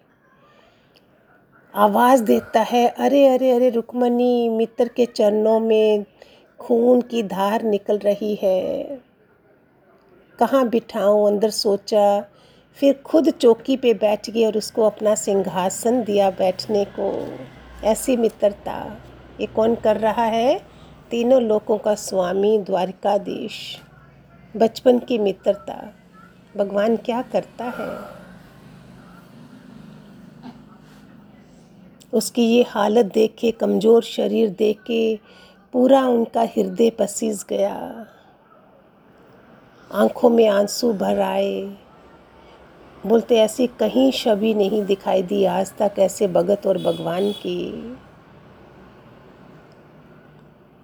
आवाज़ 1.76 2.24
देता 2.24 2.62
है, 2.62 2.88
अरे 2.88 3.28
अरे 3.28 3.52
अरे 3.52 3.70
रुक्मणी 3.70 4.50
मित्र 4.50 4.88
के 4.88 5.06
चरणों 5.06 5.60
में 5.60 6.06
खून 6.60 7.02
की 7.02 7.24
धार 7.24 7.64
निकल 7.64 7.98
रही 7.98 8.40
है। 8.44 8.84
कहाँ 10.40 10.70
बिठाऊं? 10.70 11.28
अंदर 11.28 11.50
सोचा, 11.50 12.26
फिर 12.76 12.94
खुद 13.06 13.30
चौकी 13.30 13.78
पे 13.78 13.94
बैठ 13.94 14.30
गई 14.30 14.46
और 14.46 14.58
उसको 14.58 14.84
अपना 14.84 15.16
सिंहासन 15.16 16.04
दिया 16.04 16.30
बैठने 16.30 16.86
को। 16.86 17.38
ऐसी 17.84 18.18
मित्रता, 18.18 18.98
ये 19.42 19.48
कौन 19.48 19.76
कर 19.76 19.98
रहा 19.98 20.26
है? 20.26 20.73
तीनों 21.14 21.42
लोकों 21.42 21.78
का 21.78 21.96
स्वामी, 21.96 22.58
द्वारिकाधीश। 22.58 23.82
बचपन 24.58 25.00
की 25.00 25.18
मित्रता, 25.18 25.94
भगवान 26.58 26.98
क्या 26.98 27.22
करता 27.22 27.66
है? 27.66 27.98
उसकी 32.14 32.42
ये 32.42 32.66
हालत 32.68 33.06
देख 33.06 33.36
के, 33.40 33.52
कमज़ोर 33.52 34.04
शरीर 34.04 34.50
देख 34.50 34.80
के, 34.82 35.20
पूरा 35.74 36.08
उनका 36.08 36.42
हृदय 36.42 36.90
पसीज 36.90 37.46
गया। 37.50 38.06
आँखों 39.92 40.30
में 40.30 40.48
आँसू 40.48 40.94
भर 40.94 41.20
आए। 41.20 41.78
बोलते, 43.06 43.36
ऐसी 43.36 43.68
कहीं 43.68 44.12
छवि 44.12 44.54
नहीं 44.54 44.86
दिखाई 44.86 45.24
दी 45.24 45.46
आज 45.46 45.74
तक 45.78 45.96
ऐसे 46.00 46.28
भगत 46.28 46.68
और 46.68 46.78
भगवान 46.78 47.32
की। 47.32 47.98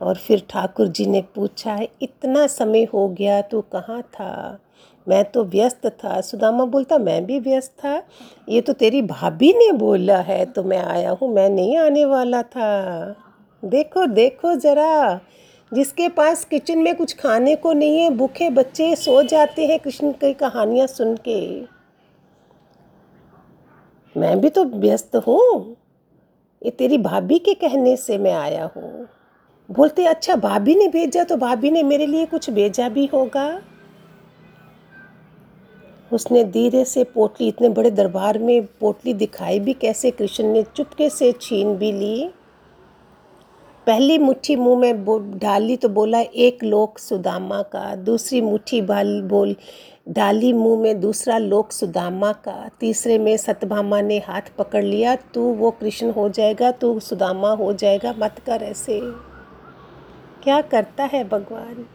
और 0.01 0.17
फिर 0.17 0.45
ठाकुर 0.49 0.87
जी 0.87 1.05
ने 1.05 1.21
पूछा 1.35 1.73
है 1.73 1.87
इतना 2.01 2.45
समय 2.47 2.83
हो 2.93 3.07
गया, 3.09 3.41
तू 3.41 3.61
कहाँ 3.61 4.01
था? 4.01 4.59
मैं 5.07 5.23
तो 5.25 5.43
व्यस्त 5.43 5.85
था। 6.03 6.19
सुदामा 6.21 6.65
बोलता, 6.65 6.97
मैं 6.97 7.25
भी 7.25 7.39
व्यस्त 7.39 7.71
था। 7.83 8.01
ये 8.49 8.61
तो 8.61 8.73
तेरी 8.73 9.01
भाभी 9.01 9.51
ने 9.53 9.71
बोला 9.71 10.17
है 10.17 10.45
तो 10.45 10.63
मैं 10.63 10.77
आया 10.77 11.11
हूँ, 11.11 11.33
मैं 11.33 11.49
नहीं 11.49 11.77
आने 11.77 12.05
वाला 12.05 12.41
था। 12.43 13.15
देखो 13.63 14.05
देखो 14.05 14.55
ज़रा, 14.55 15.19
जिसके 15.71 16.09
पास 16.09 16.43
किचन 16.45 16.79
में 16.79 16.95
कुछ 16.95 17.15
खाने 17.17 17.55
को 17.55 17.73
नहीं 17.73 17.99
है, 17.99 18.09
भूखे 18.09 18.49
बच्चे 18.49 18.95
सो 18.95 19.21
जाते 19.23 19.65
हैं 19.67 19.79
कृष्ण 19.79 20.11
की 20.11 20.33
कहानियाँ 20.33 20.87
सुन 20.87 21.15
के। 21.27 21.61
मैं 24.15 24.39
भी 24.41 24.49
तो 24.49 24.63
व्यस्त 24.65 25.15
हूँ। 25.27 25.75
ये 26.61 26.71
तेरी 26.71 26.97
भाभी 26.97 27.39
के 27.39 27.53
कहने 27.53 27.95
से 27.97 28.17
मैं 28.17 28.33
आया 28.33 28.69
हूँ। 28.75 29.07
बोलते 29.69 30.05
अच्छा 30.05 30.35
भाभी 30.35 30.75
ने 30.75 30.87
भेजा 30.87 31.23
तो 31.23 31.35
भाभी 31.37 31.71
ने 31.71 31.83
मेरे 31.83 32.05
लिए 32.05 32.25
कुछ 32.25 32.49
भेजा 32.49 32.89
भी 32.89 33.05
होगा। 33.05 33.61
उसने 36.11 36.43
धीरे 36.43 36.85
से 36.85 37.03
पोटली, 37.03 37.47
इतने 37.47 37.69
बड़े 37.69 37.91
दरबार 37.91 38.37
में 38.39 38.65
पोटली 38.79 39.13
दिखाई 39.13 39.59
भी 39.59 39.73
कैसे? 39.73 40.11
कृष्ण 40.11 40.43
ने 40.43 40.63
चुपके 40.75 41.09
से 41.09 41.31
छीन 41.31 41.75
भी 41.75 41.91
ली। 41.91 42.29
पहली 43.87 44.17
मुट्ठी 44.17 44.55
मुँह 44.55 44.79
में 44.79 45.05
डाली 45.37 45.77
तो 45.77 45.89
बोला, 45.89 46.19
एक 46.19 46.63
लोक 46.63 46.97
सुदामा 46.97 47.61
का। 47.61 47.95
दूसरी 47.95 48.41
मुट्ठी 48.41 48.81
बाल 48.81 49.21
बोल, 49.21 49.55
डाली 50.09 50.53
मुँह 50.53 50.81
में, 50.81 50.99
दूसरा 51.01 51.37
लोक 51.37 51.71
सुदामा 51.71 52.31
का। 52.31 52.69
तीसरे 52.79 53.17
में 53.17 53.35
सतभामा 53.37 54.01
ने 54.01 54.17
हाथ 54.17 54.55
पकड़ 54.57 54.83
लिया, 54.83 55.15
तू 55.15 55.41
वो 55.41 55.71
कृष्ण 55.71 56.11
हो 56.11 56.29
जाएगा, 56.29 56.71
तू 56.71 56.99
सुदामा 56.99 57.51
हो 57.51 57.73
जाएगा, 57.73 58.15
मत 58.17 58.39
कर 58.45 58.63
ऐसे। 58.63 59.28
क्या 60.43 60.61
करता 60.61 61.03
है 61.03 61.23
भगवान? 61.23 61.85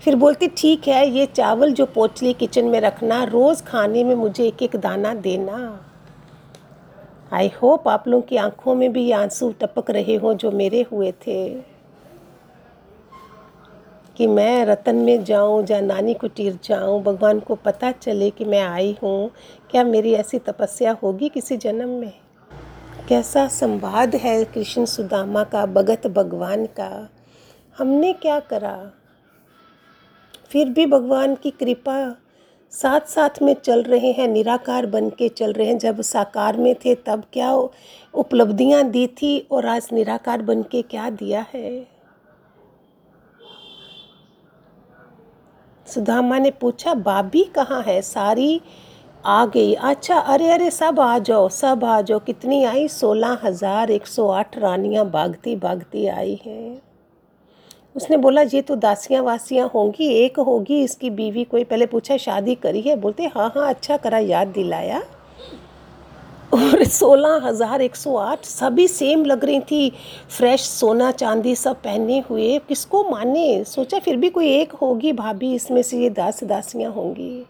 फिर 0.00 0.16
बोलती, 0.16 0.48
ठीक 0.48 0.88
है, 0.88 1.10
ये 1.10 1.26
चावल 1.26 1.72
जो 1.72 1.86
पोचली 1.86 2.32
किचन 2.32 2.64
में 2.64 2.80
रखना, 2.80 3.24
रोज़ 3.24 3.62
खाने 3.62 4.04
में 4.04 4.14
मुझे 4.14 4.46
एक 4.46 4.62
एक 4.62 4.76
दाना 4.76 5.14
देना। 5.14 5.84
आई 7.32 7.50
होप 7.62 7.88
आप 7.88 8.08
लोगों 8.08 8.22
की 8.22 8.36
आँखों 8.36 8.74
में 8.74 8.92
भी 8.92 9.10
आँसू 9.10 9.54
टपक 9.60 9.90
रहे 9.90 10.16
हों 10.16 10.34
जो 10.34 10.50
मेरे 10.50 10.86
हुए 10.92 11.12
थे। 11.12 11.48
कि 14.16 14.26
मैं 14.26 14.64
रतन 14.64 14.96
में 14.96 15.24
जाऊँ 15.24 15.66
या 15.70 15.80
नानी 15.80 16.14
कुटीर 16.14 16.58
जाऊँ, 16.64 17.02
भगवान 17.02 17.40
को 17.40 17.54
पता 17.54 17.92
चले 17.92 18.30
कि 18.30 18.44
मैं 18.44 18.62
आई 18.62 18.96
हूँ। 19.02 19.30
क्या 19.70 19.84
मेरी 19.84 20.12
ऐसी 20.12 20.38
तपस्या 20.38 20.96
होगी 21.02 21.28
किसी 21.28 21.56
जन्म 21.56 21.88
में? 21.88 22.12
कैसा 23.08 23.48
संवाद 23.48 24.14
है 24.14 24.44
कृष्ण 24.44 24.84
सुदामा 24.84 25.44
का, 25.44 25.66
भगत 25.66 26.06
भगवान 26.06 26.66
का? 26.66 27.08
हमने 27.80 28.12
क्या 28.12 28.38
करा? 28.40 28.76
फिर 30.50 30.68
भी 30.68 30.84
भगवान 30.86 31.34
की 31.34 31.50
कृपा 31.50 31.94
साथ 32.72 33.06
साथ 33.08 33.40
में 33.42 33.54
चल 33.54 33.82
रहे 33.82 34.10
हैं, 34.12 34.26
निराकार 34.28 34.86
बन 34.86 35.08
के 35.10 35.28
चल 35.28 35.52
रहे 35.52 35.66
हैं। 35.66 35.78
जब 35.78 36.00
साकार 36.00 36.56
में 36.56 36.74
थे, 36.74 36.94
तब 36.96 37.22
क्या 37.32 37.52
उपलब्धियाँ 38.14 38.82
दी 38.84 39.06
थी 39.06 39.38
और 39.50 39.66
आज 39.66 39.88
निराकार 39.92 40.42
बन 40.42 40.62
के 40.62 40.82
क्या 40.82 41.08
दिया 41.10 41.44
है? 41.54 41.86
सुदामा 45.86 46.38
ने 46.38 46.50
पूछा 46.50 46.94
बाबी 46.94 47.44
कहाँ 47.54 47.82
है? 47.82 48.00
सारी 48.02 48.60
आ 49.26 49.44
गई। 49.46 49.72
अच्छा 49.74 50.18
अरे 50.18 50.50
अरे, 50.50 50.70
सब 50.70 51.00
आ 51.00 51.18
जाओ, 51.18 51.48
सब 51.48 51.84
आ 51.84 52.00
जाओ। 52.02 52.18
कितनी 52.18 52.62
आई? 52.64 52.86
सोलह 52.88 53.38
हज़ार 53.42 53.90
एक 53.90 54.06
सौ 54.06 54.28
आठ 54.28 54.58
रानियाँ 54.58 55.10
भागती 55.10 55.56
भागती 55.56 56.06
आई 56.06 56.40
हैं। 56.46 56.89
उसने 57.96 58.16
बोला, 58.16 58.42
ये 58.42 58.60
तो 58.62 58.76
दासियाँ 58.76 59.22
वासियाँ 59.22 59.70
होंगी, 59.74 60.08
एक 60.14 60.38
होगी, 60.38 60.82
इसकी 60.82 61.10
बीवी 61.10 61.44
कोई 61.44 61.64
पहले 61.64 61.86
पूछा, 61.86 62.16
शादी 62.16 62.54
करी 62.54 62.80
है? 62.80 62.96
बोलते 62.96 63.26
हाँ 63.26 63.52
हाँ 63.56 63.68
अच्छा 63.68 63.96
करा, 63.96 64.18
याद 64.18 64.48
दिलाया। 64.48 65.02
और 66.54 66.84
सोलह 66.84 67.46
हज़ार 67.46 67.82
एक 67.82 67.96
सौ 67.96 68.16
आठ, 68.16 68.44
सभी 68.44 68.86
सेम 68.88 69.24
लग 69.24 69.44
रही 69.44 69.60
थी। 69.60 69.92
फ्रेश 70.30 70.60
सोना, 70.60 71.10
चांदी 71.10 71.54
सब 71.56 71.76
पहने 71.76 72.18
हुए। 72.30 72.58
किसको 72.58 73.04
माने? 73.10 73.64
सोचा, 73.64 73.98
फिर 73.98 74.16
भी 74.16 74.30
कोई 74.30 74.48
एक 74.50 74.72
होगी 74.72 75.12
भाभी, 75.12 75.54
इसमें 75.54 75.82
से 75.82 75.98
ये 75.98 76.10
दास 76.10 76.44
दासियाँ 76.44 76.92
होंगी। 76.92 77.44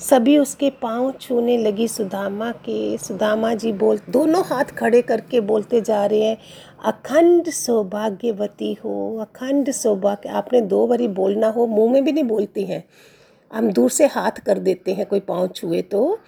सभी 0.00 0.36
उसके 0.38 0.70
पाँव 0.70 1.10
छूने 1.20 1.56
लगी 1.58 1.88
सुदामा 1.88 2.50
के। 2.64 2.96
सुदामा 2.98 3.52
जी 3.54 3.72
बोल, 3.72 4.00
दोनों 4.10 4.42
हाथ 4.44 4.64
खड़े 4.64 5.02
करके 5.02 5.40
बोलते 5.40 5.80
जा 5.80 6.04
रहे 6.06 6.22
हैं 6.22 6.36
अखंड 6.84 7.50
सौभाग्यवती 7.50 8.72
हो, 8.74 9.18
अखंड 9.18 9.70
सौभाग्य, 9.70 10.28
आपने 10.28 10.60
दो 10.60 10.86
बारी 10.86 11.08
बोलना 11.08 11.48
हो, 11.48 11.66
मुँह 11.66 11.92
में 11.92 12.04
भी 12.04 12.12
नहीं 12.12 12.24
बोलती 12.24 12.64
हैं। 12.64 12.84
हम 13.52 13.72
दूर 13.72 13.90
से 13.90 14.06
हाथ 14.06 14.30
कर 14.30 14.58
देते 14.58 14.92
हैं, 14.92 15.06
कोई 15.06 15.20
पाँव 15.20 15.46
छुए 15.48 15.82
तो। 15.82 16.18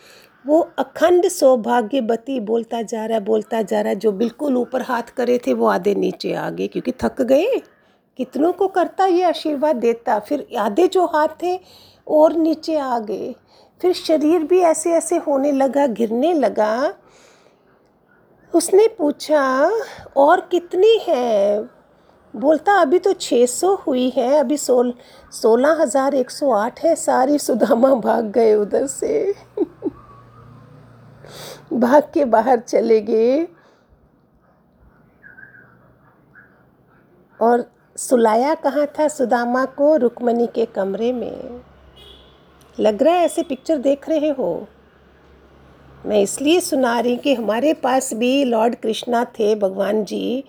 वो 0.46 0.70
अखंड 0.78 1.28
सौभाग्यवती 1.28 2.40
बोलता 2.40 2.82
जा 2.82 3.06
रहा 3.06 3.18
है 3.18 3.24
बोलता 3.24 3.62
जा 3.62 3.80
रहा 3.80 3.88
है 3.88 3.96
जो 3.96 4.12
बिल्कुल 4.12 4.56
ऊपर 4.56 4.82
हाथ 4.82 5.02
करे 5.02 5.38
थे, 5.38 5.52
वो 5.52 5.66
आधे 5.66 5.94
नीचे 5.94 6.32
आ 6.32 6.50
गए, 6.50 6.66
क्योंकि 6.66 6.92
थक 6.92 7.22
गए। 7.22 7.62
कितनों 8.18 8.52
को 8.52 8.68
करता 8.68 9.06
ये 9.06 9.22
आशीर्वाद 9.22 9.76
देता, 9.76 10.18
फिर 10.18 10.46
आधे 10.58 10.88
जो 10.88 11.06
हाथ 11.06 11.28
थे, 11.28 11.60
और 12.08 12.32
नीचे 12.32 12.76
आ 12.76 12.98
गए। 12.98 13.34
फिर 13.80 13.92
शरीर 13.92 14.44
भी 14.44 14.58
ऐसे 14.58 14.92
ऐसे 14.92 15.16
होने 15.16 15.52
लगा, 15.52 15.86
गिरने 15.86 16.32
लगा 16.32 16.94
उसने 18.54 18.88
पूछा, 18.88 19.72
और 20.16 20.40
कितनी 20.40 20.98
है? 21.08 21.68
बोलता, 22.36 22.72
अभी 22.72 22.98
तो 22.98 23.12
600 23.12 23.74
हुई 23.74 24.10
है, 24.10 24.38
अभी 24.38 24.56
सोल, 24.56 24.94
सोलह 25.32 25.82
हज़ार 25.82 26.14
एक 26.14 26.30
सौ 26.30 26.50
आठ 26.50 26.80
है, 26.80 26.94
सारी 26.94 27.38
सुदामा 27.38 27.94
भाग 27.94 28.24
गए 28.24 28.54
उधर 28.54 28.86
से। 28.86 29.34
भाग 31.72 32.02
के 32.14 32.24
बाहर 32.24 32.58
चले 32.58 33.00
गए। 33.00 33.48
और 37.40 37.70
सुलाया 37.96 38.54
कहाँ 38.54 38.86
था 38.86 39.08
सुदामा 39.08 39.64
को 39.64 39.96
रुक्मणी 39.96 40.46
के 40.46 40.66
कमरे 40.66 41.12
में? 41.12 41.60
लग 42.80 43.02
रहा 43.02 43.14
है 43.14 43.24
ऐसे 43.24 43.42
पिक्चर 43.42 43.78
देख 43.78 44.08
रहे 44.08 44.28
हो। 44.28 44.68
मैं 46.06 46.22
इसलिए 46.22 46.60
सुना 46.60 47.00
रही 47.00 47.16
कि 47.16 47.34
हमारे 47.34 47.74
पास 47.74 48.14
भी 48.14 48.44
लॉर्ड 48.44 48.74
कृष्णा 48.74 49.24
थे, 49.24 49.54
भगवान 49.54 50.04
जी। 50.04 50.44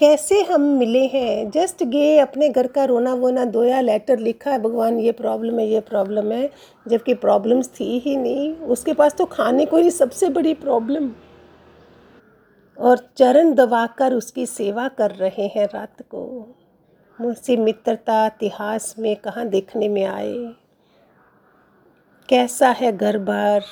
कैसे 0.00 0.42
हम 0.42 0.60
मिले 0.60 1.06
हैं? 1.06 1.50
जस्ट 1.50 1.84
गए, 1.84 2.18
अपने 2.18 2.48
घर 2.48 2.66
का 2.66 2.84
रोना 2.84 3.14
वोना 3.14 3.44
धोया 3.44 3.80
लेटर 3.80 4.18
लिखा 4.18 4.50
है 4.50 4.58
भगवान, 4.58 4.98
ये 4.98 5.12
प्रॉब्लम 5.12 5.58
है, 5.58 5.68
ये 5.68 5.80
प्रॉब्लम 5.80 6.32
है। 6.32 6.50
जबकि 6.88 7.14
प्रॉब्लम्स 7.14 7.68
थी 7.68 7.98
ही 7.98 8.16
नहीं। 8.16 8.56
उसके 8.56 8.92
पास 8.92 9.14
तो 9.14 9.24
खाने 9.24 9.66
को 9.66 9.76
ही 9.76 9.90
सबसे 9.90 10.28
बड़ी 10.28 10.54
प्रॉब्लम 10.54 11.10
और 12.78 13.08
चरण 13.16 13.54
दबाकर 13.54 14.14
उसकी 14.14 14.46
सेवा 14.46 14.88
कर 14.88 15.10
रहे 15.10 15.46
हैं 15.46 15.66
रात 15.74 16.02
को। 16.02 16.54
मुझसे 17.20 17.56
मित्रता 17.56 18.26
इतिहास 18.26 18.94
में 18.98 19.16
कहाँ 19.16 19.48
देखने 19.48 19.88
में 19.88 20.04
आए? 20.04 20.54
कैसा 22.28 22.68
है 22.68 22.96
घर 22.96 23.18
बार 23.18 23.62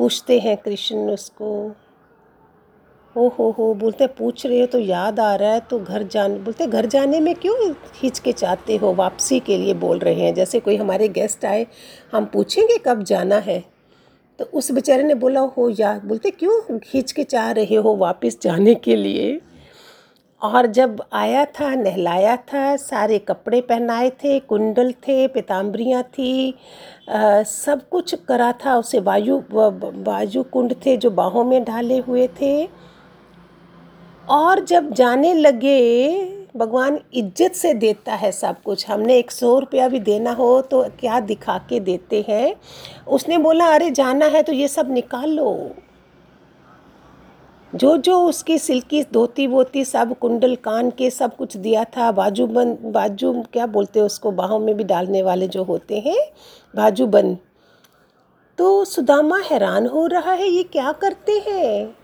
पूछते 0.00 0.38
हैं 0.38 0.56
कृष्ण 0.56 0.96
उसको, 0.96 1.48
ओ 3.16 3.28
हो 3.28 3.50
हो, 3.50 3.74
बोलते 3.74 4.06
पूछ 4.06 4.44
रहे 4.46 4.60
हो 4.60 4.66
तो 4.66 4.78
याद 4.78 5.20
आ 5.20 5.34
रहा 5.34 5.52
है 5.52 5.60
तो 5.60 5.78
घर 5.78 6.02
जान 6.02 6.36
बोलते 6.44 6.66
घर 6.66 6.86
जाने 6.86 7.20
में 7.20 7.34
क्यों 7.34 7.56
हिचकिचाते 7.94 8.76
हो, 8.76 8.94
वापसी 8.94 9.40
के 9.40 9.56
लिए 9.58 9.74
बोल 9.74 9.98
रहे 9.98 10.14
हैं? 10.14 10.34
जैसे 10.34 10.60
कोई 10.60 10.76
हमारे 10.76 11.08
गेस्ट 11.08 11.44
आए, 11.44 11.66
हम 12.12 12.24
पूछेंगे 12.24 12.78
कब 12.78 13.02
जाना 13.02 13.38
है? 13.38 13.64
तो 14.38 14.44
उस 14.44 14.70
बेचारे 14.72 15.02
ने 15.02 15.14
बोला 15.14 15.40
हो, 15.40 15.68
या, 15.80 16.00
बोलते 16.04 16.30
क्यों 16.30 16.78
हिचकिचा 16.86 17.50
रहे 17.50 17.76
हो 17.76 17.96
वापस 17.96 18.38
जाने 18.42 18.74
के 18.74 18.96
लिए? 18.96 19.40
और 20.42 20.66
जब 20.68 21.02
आया 21.12 21.44
था 21.54 21.74
नहलाया 21.74 22.36
था 22.44 22.76
सारे 22.78 23.18
कपड़े 23.20 23.60
पहनाए 23.62 24.10
थे 24.22 24.38
कुंडल 24.40 24.92
थे 25.08 25.26
पिताम्बरियाँ 25.28 26.02
थी 26.04 26.54
आ, 27.10 27.42
सब 27.42 27.88
कुछ 27.88 28.14
करा 28.28 28.52
था। 28.64 28.76
उसे 28.76 29.00
वायु 29.00 29.38
वायु 29.52 30.42
कुंड 30.44 30.74
थे 30.86 30.96
जो 30.96 31.10
बाहों 31.12 31.44
में 31.44 31.62
ढाले 31.64 31.98
हुए 31.98 32.26
थे। 32.40 32.68
और 34.28 34.64
जब 34.64 34.92
जाने 34.94 35.32
लगे 35.34 36.38
भगवान 36.56 36.98
इज़्ज़त 37.14 37.54
से 37.54 37.72
देता 37.74 38.14
है 38.14 38.30
सब 38.32 38.62
कुछ। 38.62 38.88
हमने 38.88 39.18
एक 39.18 39.30
सौ 39.30 39.58
रुपया 39.58 39.88
भी 39.88 40.00
देना 40.00 40.32
हो 40.32 40.60
तो 40.62 40.82
क्या 41.00 41.20
दिखा 41.22 41.58
के 41.68 41.80
देते 41.80 42.24
हैं? 42.28 42.54
उसने 43.08 43.38
बोला 43.38 43.66
अरे 43.74 43.90
जाना 43.92 44.26
है 44.26 44.42
तो 44.42 44.52
ये 44.52 44.68
सब 44.68 44.90
निकाल। 44.92 45.30
लो 45.30 45.74
जो 47.74 47.96
जो 47.96 48.18
उसकी 48.24 48.58
सिल्की 48.58 49.02
धोती 49.12 49.46
वोती 49.46 49.84
सब 49.84 50.18
कुंडल 50.18 50.56
कान 50.56 50.90
के 50.90 51.10
सब 51.10 51.36
कुछ 51.36 51.56
दिया 51.56 51.84
था, 51.84 52.12
बाजू 52.12 52.46
बाजूबंद 52.46 52.78
बाजू 52.92 53.32
क्या 53.52 53.66
बोलते 53.66 53.98
हैं 53.98 54.06
उसको, 54.06 54.30
बाहों 54.30 54.58
में 54.58 54.76
भी 54.76 54.84
डालने 54.84 55.22
वाले 55.22 55.48
जो 55.48 55.62
होते 55.64 55.98
हैं, 55.98 56.18
बाजू 56.76 57.06
बाजूबंद 57.06 57.38
तो 58.58 58.84
सुदामा 58.84 59.38
हैरान 59.38 59.86
हो 59.86 60.06
रहा 60.06 60.32
है, 60.32 60.48
ये 60.48 60.62
क्या 60.62 60.92
करते 60.92 61.32
हैं? 61.32 61.96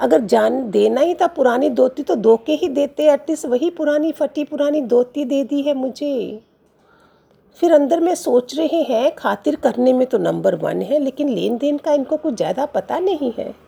अगर 0.00 0.20
जान 0.20 0.70
देना 0.70 1.00
ही 1.00 1.14
था, 1.14 1.26
पुरानी 1.26 1.70
धोती 1.70 2.02
तो 2.02 2.14
दो 2.16 2.36
के 2.36 2.52
ही 2.52 2.68
देते 2.68 3.10
एटलीस्ट 3.12 3.46
वही 3.46 3.70
पुरानी 3.70 4.12
फटी 4.12 4.44
पुरानी 4.44 4.80
धोती 4.82 5.24
दे 5.24 5.44
दी 5.44 5.62
है 5.62 5.74
मुझे। 5.74 6.40
फिर 7.54 7.72
अंदर 7.72 8.00
में 8.00 8.14
सोच 8.14 8.58
रहे 8.58 8.82
हैं, 8.82 9.14
खातिर 9.14 9.56
करने 9.56 9.92
में 9.92 10.06
तो 10.06 10.18
नंबर 10.18 10.54
वन 10.54 10.82
है, 10.82 10.98
लेकिन 10.98 11.28
लेन 11.28 11.58
देन 11.58 11.78
का 11.78 11.92
इनको 11.92 12.16
कुछ 12.16 12.34
ज़्यादा 12.34 12.66
पता 12.66 12.98
नहीं 12.98 13.32
है। 13.38 13.63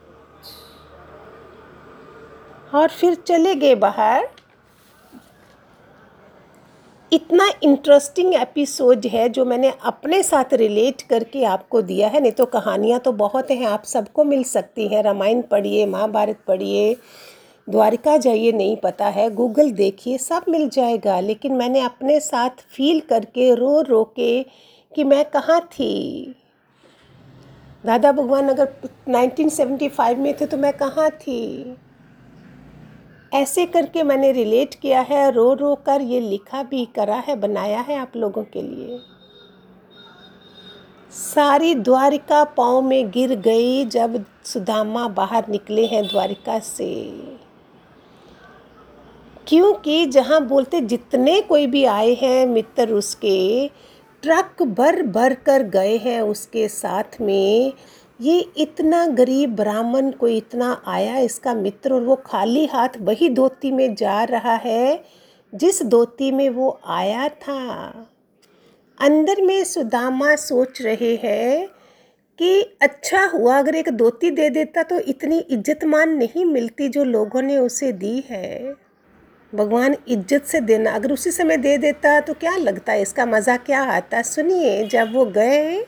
और 2.77 2.89
फिर 2.89 3.15
चले 3.15 3.55
गए 3.55 3.75
बाहर। 3.75 4.29
इतना 7.12 7.49
इंटरेस्टिंग 7.62 8.35
एपिसोड 8.35 9.07
है 9.07 9.29
जो 9.29 9.45
मैंने 9.45 9.73
अपने 9.85 10.23
साथ 10.23 10.45
रिलेट 10.53 11.03
करके 11.03 11.45
आपको 11.45 11.83
दिया 11.83 12.09
है। 12.09 12.21
नहीं 12.21 12.33
तो 12.33 12.47
कहानियाँ 12.47 13.01
तो 13.01 13.12
बहुत 13.12 13.51
हैं, 13.51 13.67
आप 13.67 13.85
सबको 13.85 14.25
मिल 14.25 14.43
सकती 14.45 14.89
हैं। 14.89 15.03
रामायण 15.03 15.43
पढ़िए, 15.43 15.87
महाभारत 15.87 16.39
पढ़िए, 16.47 16.97
द्वारिका 17.69 18.17
जाइए, 18.17 18.53
नहीं 18.53 18.77
पता 18.77 19.07
है। 19.07 19.31
गूगल 19.31 19.71
देखिए, 19.71 20.19
सब 20.19 20.45
मिल 20.49 20.69
जाएगा। 20.69 21.21
लेकिन 21.21 21.53
मैंने 21.53 21.81
अपने 21.81 22.21
साथ 22.21 22.51
फील 22.51 23.01
करके, 23.01 23.55
रो 23.55 23.81
रो 23.81 24.05
के 24.05 24.43
कि 24.95 25.05
मैं 25.05 25.25
कहाँ 25.25 25.61
थी? 25.61 26.35
दादा 27.87 28.12
भगवान, 28.12 28.49
अगर 28.49 28.69
1975 29.09 30.17
में 30.17 30.35
थे 30.41 30.47
तो 30.47 30.57
मैं 30.57 30.73
कहाँ 30.73 31.11
थी? 31.11 31.77
ऐसे 33.37 33.66
करके 33.66 34.03
मैंने 34.03 34.33
रिलेट 34.33 34.75
किया 34.75 35.01
है, 35.01 35.31
रो 35.31 35.53
रो 35.55 35.75
कर 35.87 36.01
ये 36.01 36.20
लिखा 36.20 36.62
भी 36.62 36.85
करा 36.94 37.16
है, 37.16 37.37
बनाया 37.37 37.81
है 37.81 37.99
आप 37.99 38.16
लोगों 38.16 38.42
के 38.42 38.62
लिए। 38.62 38.99
सारी 41.11 41.75
द्वारिका 41.75 42.42
पाँव 42.44 42.81
में 42.83 43.11
गिर 43.11 43.35
गई 43.35 43.85
जब 43.85 44.25
सुदामा 44.44 45.07
बाहर 45.09 45.49
निकले 45.49 45.87
हैं 45.87 46.07
द्वारिका 46.07 46.59
से। 46.59 46.94
क्योंकि 49.49 50.07
जहाँ 50.07 50.40
बोलते 50.46 50.81
जितने 50.81 51.40
कोई 51.40 51.66
भी 51.66 51.85
आए 51.85 52.14
हैं 52.14 52.46
मित्र 52.46 52.92
उसके, 52.92 53.68
ट्रक 54.22 54.62
भर 54.62 55.03
भर 55.03 55.35
कर 55.35 55.62
गए 55.62 55.96
हैं 55.96 56.20
उसके 56.20 56.68
साथ 56.68 57.20
में 57.20 57.72
ये 58.20 58.38
इतना 58.57 59.07
गरीब 59.07 59.55
ब्राह्मण 59.57 60.11
को 60.11 60.29
इतना 60.29 60.70
आया 60.87 61.16
इसका 61.18 61.55
मित्र 61.55 61.92
और 61.92 62.02
वो 62.02 62.16
खाली 62.26 62.64
हाथ 62.66 62.96
वही 63.00 63.29
धोती 63.31 63.72
में 63.72 63.94
जा 63.94 64.22
रहा 64.24 64.55
है, 64.55 65.05
जिस 65.52 65.83
धोती 65.85 66.31
में 66.31 66.48
वो 66.50 66.79
आया 66.87 67.29
था। 67.29 68.09
अंदर 68.98 69.42
में 69.42 69.64
सुदामा 69.64 70.35
सोच 70.37 70.81
रहे 70.83 71.14
हैं 71.14 71.66
कि 72.38 72.61
अच्छा 72.83 73.24
हुआ, 73.24 73.59
अगर 73.59 73.74
एक 73.74 73.90
धोती 73.90 74.31
दे 74.31 74.48
देता 74.50 74.83
तो 74.83 74.98
इतनी 75.00 75.38
इज्जतमान 75.40 76.16
नहीं 76.16 76.44
मिलती 76.44 76.88
जो 76.88 77.05
लोगों 77.05 77.42
ने 77.42 77.59
उसे 77.59 77.90
दी 77.94 78.22
है। 78.31 78.74
भगवान 79.52 79.96
इज़्ज़त 80.09 80.44
से 80.44 80.61
देना, 80.61 80.90
अगर 80.92 81.12
उसी 81.12 81.31
समय 81.31 81.57
दे 81.57 81.76
देता 81.79 82.18
तो 82.20 82.35
क्या 82.35 82.57
लगता 82.57 82.92
है, 82.92 83.02
इसका 83.02 83.26
मज़ा 83.26 83.57
क्या 83.59 83.83
आता? 83.85 84.22
सुनिए, 84.22 84.87
जब 84.87 85.12
वो 85.14 85.24
गए 85.26 85.85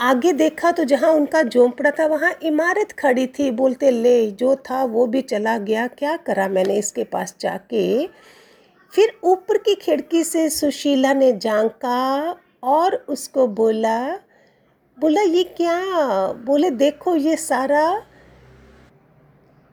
आगे 0.00 0.32
देखा 0.32 0.72
तो 0.72 0.84
जहाँ 0.84 1.10
उनका 1.10 1.42
झोंपड़ा 1.42 1.90
था, 1.90 2.06
वहाँ 2.06 2.32
इमारत 2.42 2.92
खड़ी 2.92 3.26
थी। 3.26 3.50
बोलते, 3.50 3.90
ले, 3.90 4.30
जो 4.30 4.56
था 4.56 4.84
वो 4.84 5.06
भी 5.06 5.22
चला 5.22 5.58
गया। 5.58 5.86
क्या 5.86 6.16
करा 6.16 6.48
मैंने 6.48 6.74
इसके 6.74 7.04
पास 7.04 7.36
जाके? 7.40 8.06
फिर 8.92 9.20
ऊपर 9.24 9.58
की 9.58 9.74
खिड़की 9.74 10.24
से 10.24 10.50
सुशीला 10.50 11.12
ने 11.12 11.32
झांका 11.32 12.36
और 12.62 12.94
उसको 12.94 13.46
बोला 13.46 14.18
बोला, 14.98 15.20
ये 15.20 15.42
क्या? 15.42 15.82
बोले, 16.32 16.70
देखो, 16.70 17.16
ये 17.16 17.36
सारा 17.36 18.02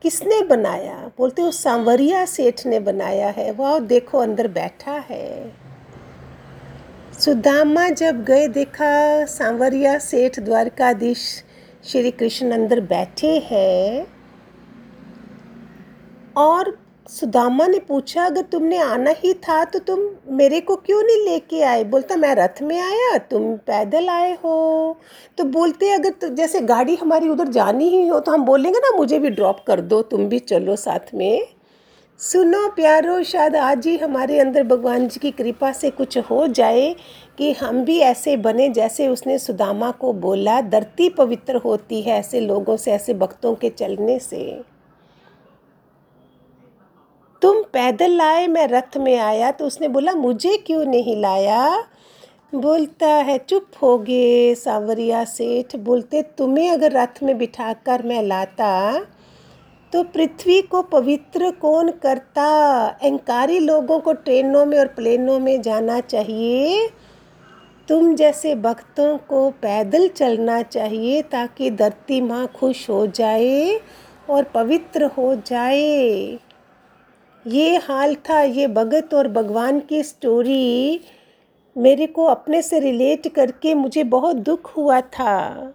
किसने 0.02 0.42
बनाया? 0.42 1.12
बोलते, 1.18 1.42
वो 1.42 1.52
सांवरिया 1.52 2.26
सेठ 2.26 2.66
ने 2.66 2.80
बनाया 2.80 3.30
है। 3.30 3.52
वाह, 3.52 3.80
देखो, 3.80 4.18
अंदर 4.18 4.48
बैठा 4.48 4.92
है। 4.92 5.63
सुदामा 7.14 7.88
जब 7.90 8.24
गए 8.24 8.48
देखा, 8.48 9.26
सांवरिया 9.26 9.98
सेठ 9.98 10.40
द्वारकाधीश 10.40 11.20
श्री 11.84 12.12
कृष्ण 12.12 12.52
अंदर 12.52 12.80
बैठे 12.82 13.32
हैं। 13.46 14.08
और 16.38 16.78
सुदामा 17.10 17.68
ने 17.68 17.80
पूछा, 17.80 18.26
अगर 18.26 18.42
तुमने 18.42 18.78
आना 18.78 19.14
ही 19.18 19.34
था 19.40 19.64
तो 19.66 19.80
तुम 19.80 20.00
मेरे 20.38 20.60
को 20.62 20.76
क्यों 20.76 21.02
नहीं 21.04 21.26
लेके 21.26 21.62
आए? 21.62 21.84
बोलता, 21.84 22.16
मैं 22.16 22.36
रथ 22.36 22.62
में 22.62 22.80
आया, 22.80 23.18
तुम 23.18 23.56
पैदल 23.58 24.10
आए 24.10 24.34
हो। 24.44 24.98
तो 25.38 25.44
बोलते, 25.44 25.92
अगर 25.92 26.12
तो 26.12 26.30
जैसे 26.36 26.62
गाड़ी 26.64 26.96
हमारी 26.96 27.30
उधर 27.30 27.48
जानी 27.50 27.90
ही 27.90 28.08
हो 28.08 28.20
तो 28.20 28.32
हम 28.32 28.46
बोलेंगे 28.46 28.80
ना, 28.80 28.96
मुझे 28.98 29.20
भी 29.20 29.30
ड्रॉप 29.30 29.64
कर 29.68 29.82
दो, 29.82 30.02
तुम 30.02 30.28
भी 30.30 30.40
चलो 30.40 30.76
साथ 30.76 31.14
में। 31.16 31.48
सुनो 32.24 32.70
प्यारो, 32.70 33.24
शायद 33.24 33.56
आज 33.56 33.88
ही 33.88 33.98
हमारे 33.98 34.40
अंदर 34.40 34.64
भगवान 34.64 35.08
जी 35.08 35.20
की 35.20 35.32
कृपा 35.32 35.72
से 35.72 35.90
कुछ 35.90 36.18
हो 36.18 36.48
जाए 36.48 36.96
कि 37.38 37.52
हम 37.52 37.84
भी 37.86 38.00
ऐसे 38.00 38.38
बने 38.38 38.70
जैसे 38.70 39.08
उसने 39.08 39.40
सुदामा 39.40 39.92
को 39.92 40.14
बोला, 40.14 40.62
धरती 40.62 41.10
पवित्र 41.10 41.56
होती 41.56 42.02
है 42.02 42.20
ऐसे 42.20 42.40
लोगों 42.40 42.78
से, 42.78 42.92
ऐसे 42.92 43.14
भक्तों 43.14 43.56
के 43.56 43.70
चलने 43.70 44.20
से। 44.20 44.62
तुम 47.42 47.64
पैदल 47.64 48.12
लाए, 48.12 48.48
मैं 48.48 48.68
रथ 48.68 48.98
में 48.98 49.18
आया 49.18 49.52
तो 49.52 49.66
उसने 49.66 49.88
बोला, 49.88 50.12
मुझे 50.12 50.58
क्यों 50.58 50.86
नहीं 50.86 51.22
लाया? 51.22 51.84
बोलता 52.56 53.08
है, 53.08 53.38
चुप 53.38 53.66
हो 53.82 53.98
गए, 53.98 54.56
सांवरिया 54.56 55.24
सेठ, 55.24 55.76
बोलते, 55.76 56.22
तुम्हें 56.22 56.72
अगर 56.72 56.92
रथ 56.92 57.24
में 57.24 57.38
बिठाकर 57.38 58.04
मैं 58.04 58.24
लाता 58.24 59.06
तो 59.94 60.04
पृथ्वी 60.04 60.62
को 60.62 60.82
पवित्र 60.82 61.52
कौन 61.52 61.92
करता? 61.92 62.46
अहंकारी 62.86 63.60
लोगों 63.60 64.00
को 64.00 64.14
ट्रेनों 64.14 64.66
में 64.66 64.80
और 64.80 64.88
प्लेनों 64.88 65.40
में 65.40 65.62
जाना 65.62 66.00
चाहिए। 66.00 66.90
तुम 67.88 68.16
जैसे 68.16 68.56
भक्तों 68.56 69.18
को 69.18 69.50
पैदल 69.50 70.08
चलना 70.08 70.62
चाहिए 70.62 71.22
ताकि 71.22 71.72
धरती 71.72 72.22
माँ 72.22 72.48
खुश 72.48 72.90
हो 72.90 73.08
जाए 73.08 73.80
और 74.30 74.44
पवित्र 74.44 75.06
हो 75.06 75.36
जाए। 75.36 76.40
ये 77.48 77.76
हाल 77.78 78.16
था, 78.16 78.42
ये 78.42 78.68
भगत 78.68 79.14
और 79.14 79.28
भगवान 79.28 79.80
की 79.80 80.04
स्टोरी 80.04 81.00
मेरे 81.78 82.08
को 82.08 82.26
अपने 82.26 82.62
से 82.62 82.80
रिलेट 82.80 83.28
करके 83.28 83.74
मुझे 83.74 84.04
बहुत 84.04 84.36
दुख 84.36 84.78
हुआ 84.78 85.02
था। 85.02 85.74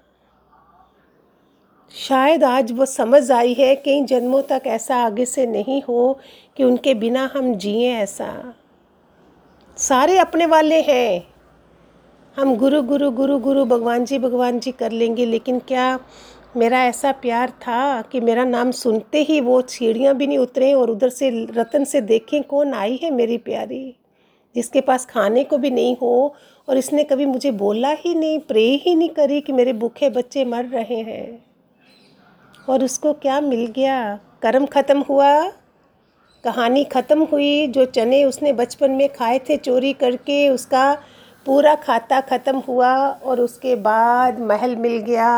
शायद 1.90 2.44
आज 2.44 2.70
वो 2.72 2.84
समझ 2.86 3.30
आई 3.32 3.54
है 3.54 3.74
कई 3.76 4.02
जन्मों 4.02 4.42
तक 4.42 4.62
ऐसा 4.66 4.96
आगे 4.96 5.24
से 5.24 5.46
नहीं 5.46 5.80
हो 5.82 6.18
कि 6.56 6.64
उनके 6.64 6.94
बिना 6.94 7.30
हम 7.34 7.54
जिए 7.54 7.92
ऐसा। 7.92 8.54
सारे 9.76 10.18
अपने 10.18 10.46
वाले 10.46 10.80
हैं। 10.80 11.22
हम 12.36 12.54
गुरु 12.56 12.82
गुरु 12.82 13.10
गुरु 13.10 13.38
गुरु, 13.38 13.64
भगवान 13.64 14.04
जी 14.04 14.18
भगवान 14.18 14.58
जी 14.60 14.72
कर 14.72 14.92
लेंगे, 14.92 15.26
लेकिन 15.26 15.58
क्या 15.58 15.98
मेरा 16.56 16.84
ऐसा 16.84 17.12
प्यार 17.12 17.50
था 17.50 18.02
कि 18.02 18.20
मेरा 18.20 18.44
नाम 18.44 18.70
सुनते 18.70 19.22
ही 19.22 19.40
वो 19.40 19.60
सीढ़ियाँ 19.62 20.14
भी 20.14 20.26
नहीं 20.26 20.38
उतरें 20.38 20.74
और 20.74 20.90
उधर 20.90 21.08
से 21.08 21.30
रतन 21.50 21.84
से 21.84 22.00
देखें 22.00 22.42
कौन 22.42 22.74
आई 22.74 23.00
है 23.02 23.10
मेरी 23.10 23.38
प्यारी, 23.38 23.94
जिसके 24.54 24.80
पास 24.80 25.06
खाने 25.06 25.44
को 25.44 25.58
भी 25.58 25.70
नहीं 25.70 25.96
हो 25.96 26.34
और 26.68 26.76
इसने 26.76 27.04
कभी 27.04 27.26
मुझे 27.26 27.50
बोला 27.50 27.90
ही 27.90 28.14
नहीं, 28.14 28.38
प्रे 28.38 28.68
ही 28.76 28.94
नहीं 28.94 29.08
करी 29.08 29.40
कि 29.40 29.52
मेरे 29.52 29.72
भूखे 29.72 30.10
बच्चे 30.10 30.44
मर 30.44 30.64
रहे 30.64 31.02
हैं। 31.02 31.47
और 32.68 32.84
उसको 32.84 33.12
क्या 33.12 33.40
मिल 33.40 33.66
गया? 33.66 34.18
कर्म 34.42 34.66
ख़त्म 34.66 35.00
हुआ। 35.00 35.32
कहानी 36.44 36.84
ख़त्म 36.84 37.22
हुई। 37.22 37.66
जो 37.66 37.84
चने 37.86 38.24
उसने 38.24 38.52
बचपन 38.52 38.90
में 38.90 39.08
खाए 39.08 39.38
थे 39.48 39.56
चोरी 39.56 39.92
करके, 39.92 40.48
उसका 40.48 40.92
पूरा 41.46 41.74
खाता 41.74 42.20
ख़त्म 42.20 42.58
हुआ 42.58 42.94
और 43.08 43.40
उसके 43.40 43.74
बाद 43.76 44.40
महल 44.40 44.76
मिल 44.76 44.98
गया। 45.02 45.28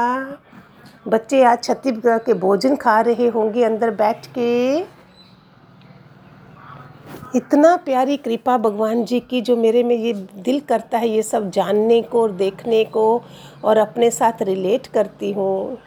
बच्चे 1.08 1.42
आज 1.42 1.62
छत्तीसगढ़ 1.64 2.18
के 2.18 2.34
भोजन 2.36 2.76
खा 2.76 3.00
रहे 3.00 3.26
होंगे 3.28 3.64
अंदर 3.64 3.90
बैठ 3.90 4.26
के। 4.28 4.78
इतना 7.36 7.76
प्यारी 7.76 8.16
कृपा 8.16 8.56
भगवान 8.58 9.04
जी 9.04 9.20
की 9.20 9.40
जो 9.40 9.56
मेरे 9.56 9.82
में 9.82 9.96
ये 9.96 10.12
दिल 10.12 10.60
करता 10.60 10.98
है, 10.98 11.08
ये 11.08 11.22
सब 11.22 11.50
जानने 11.50 12.00
को 12.02 12.22
और 12.22 12.32
देखने 12.32 12.84
को 12.86 13.22
और 13.64 13.78
अपने 13.78 14.10
साथ 14.10 14.42
रिलेट 14.42 14.86
करती 14.86 15.32
हूँ। 15.32 15.78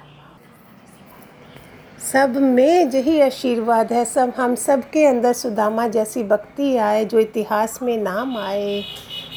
सब 2.12 2.38
में 2.38 2.92
यही 2.92 3.22
आशीर्वाद 3.22 3.94
है। 3.94 4.06
सब, 4.06 4.34
हम 4.38 4.56
सब 4.56 4.90
के 4.90 5.06
अंदर 5.06 5.34
सुदामा 5.34 5.88
जैसी 5.88 6.24
भक्ति 6.24 6.78
आए, 6.78 7.06
जो 7.06 7.20
इतिहास 7.20 7.80
में 7.82 7.98
नाम 7.98 8.38
आए 8.38 8.84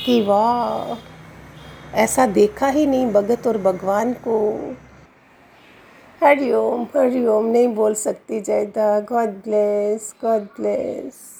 कि 0.06 0.22
वाह, 0.22 0.96
ऐसा 1.96 2.26
देखा 2.26 2.68
ही 2.68 2.86
नहीं 2.86 3.12
भगत 3.12 3.46
और 3.46 3.58
भगवान 3.58 4.12
को। 4.12 4.58
हरिओम 6.24 6.82
हरिओम, 6.82 7.46
नहीं 7.46 7.68
बोल 7.68 7.94
सकती 7.94 8.40
जयदा। 8.40 9.00
God 9.00 9.28
bless 9.28 10.14
God 10.22 10.42
bless 10.42 11.35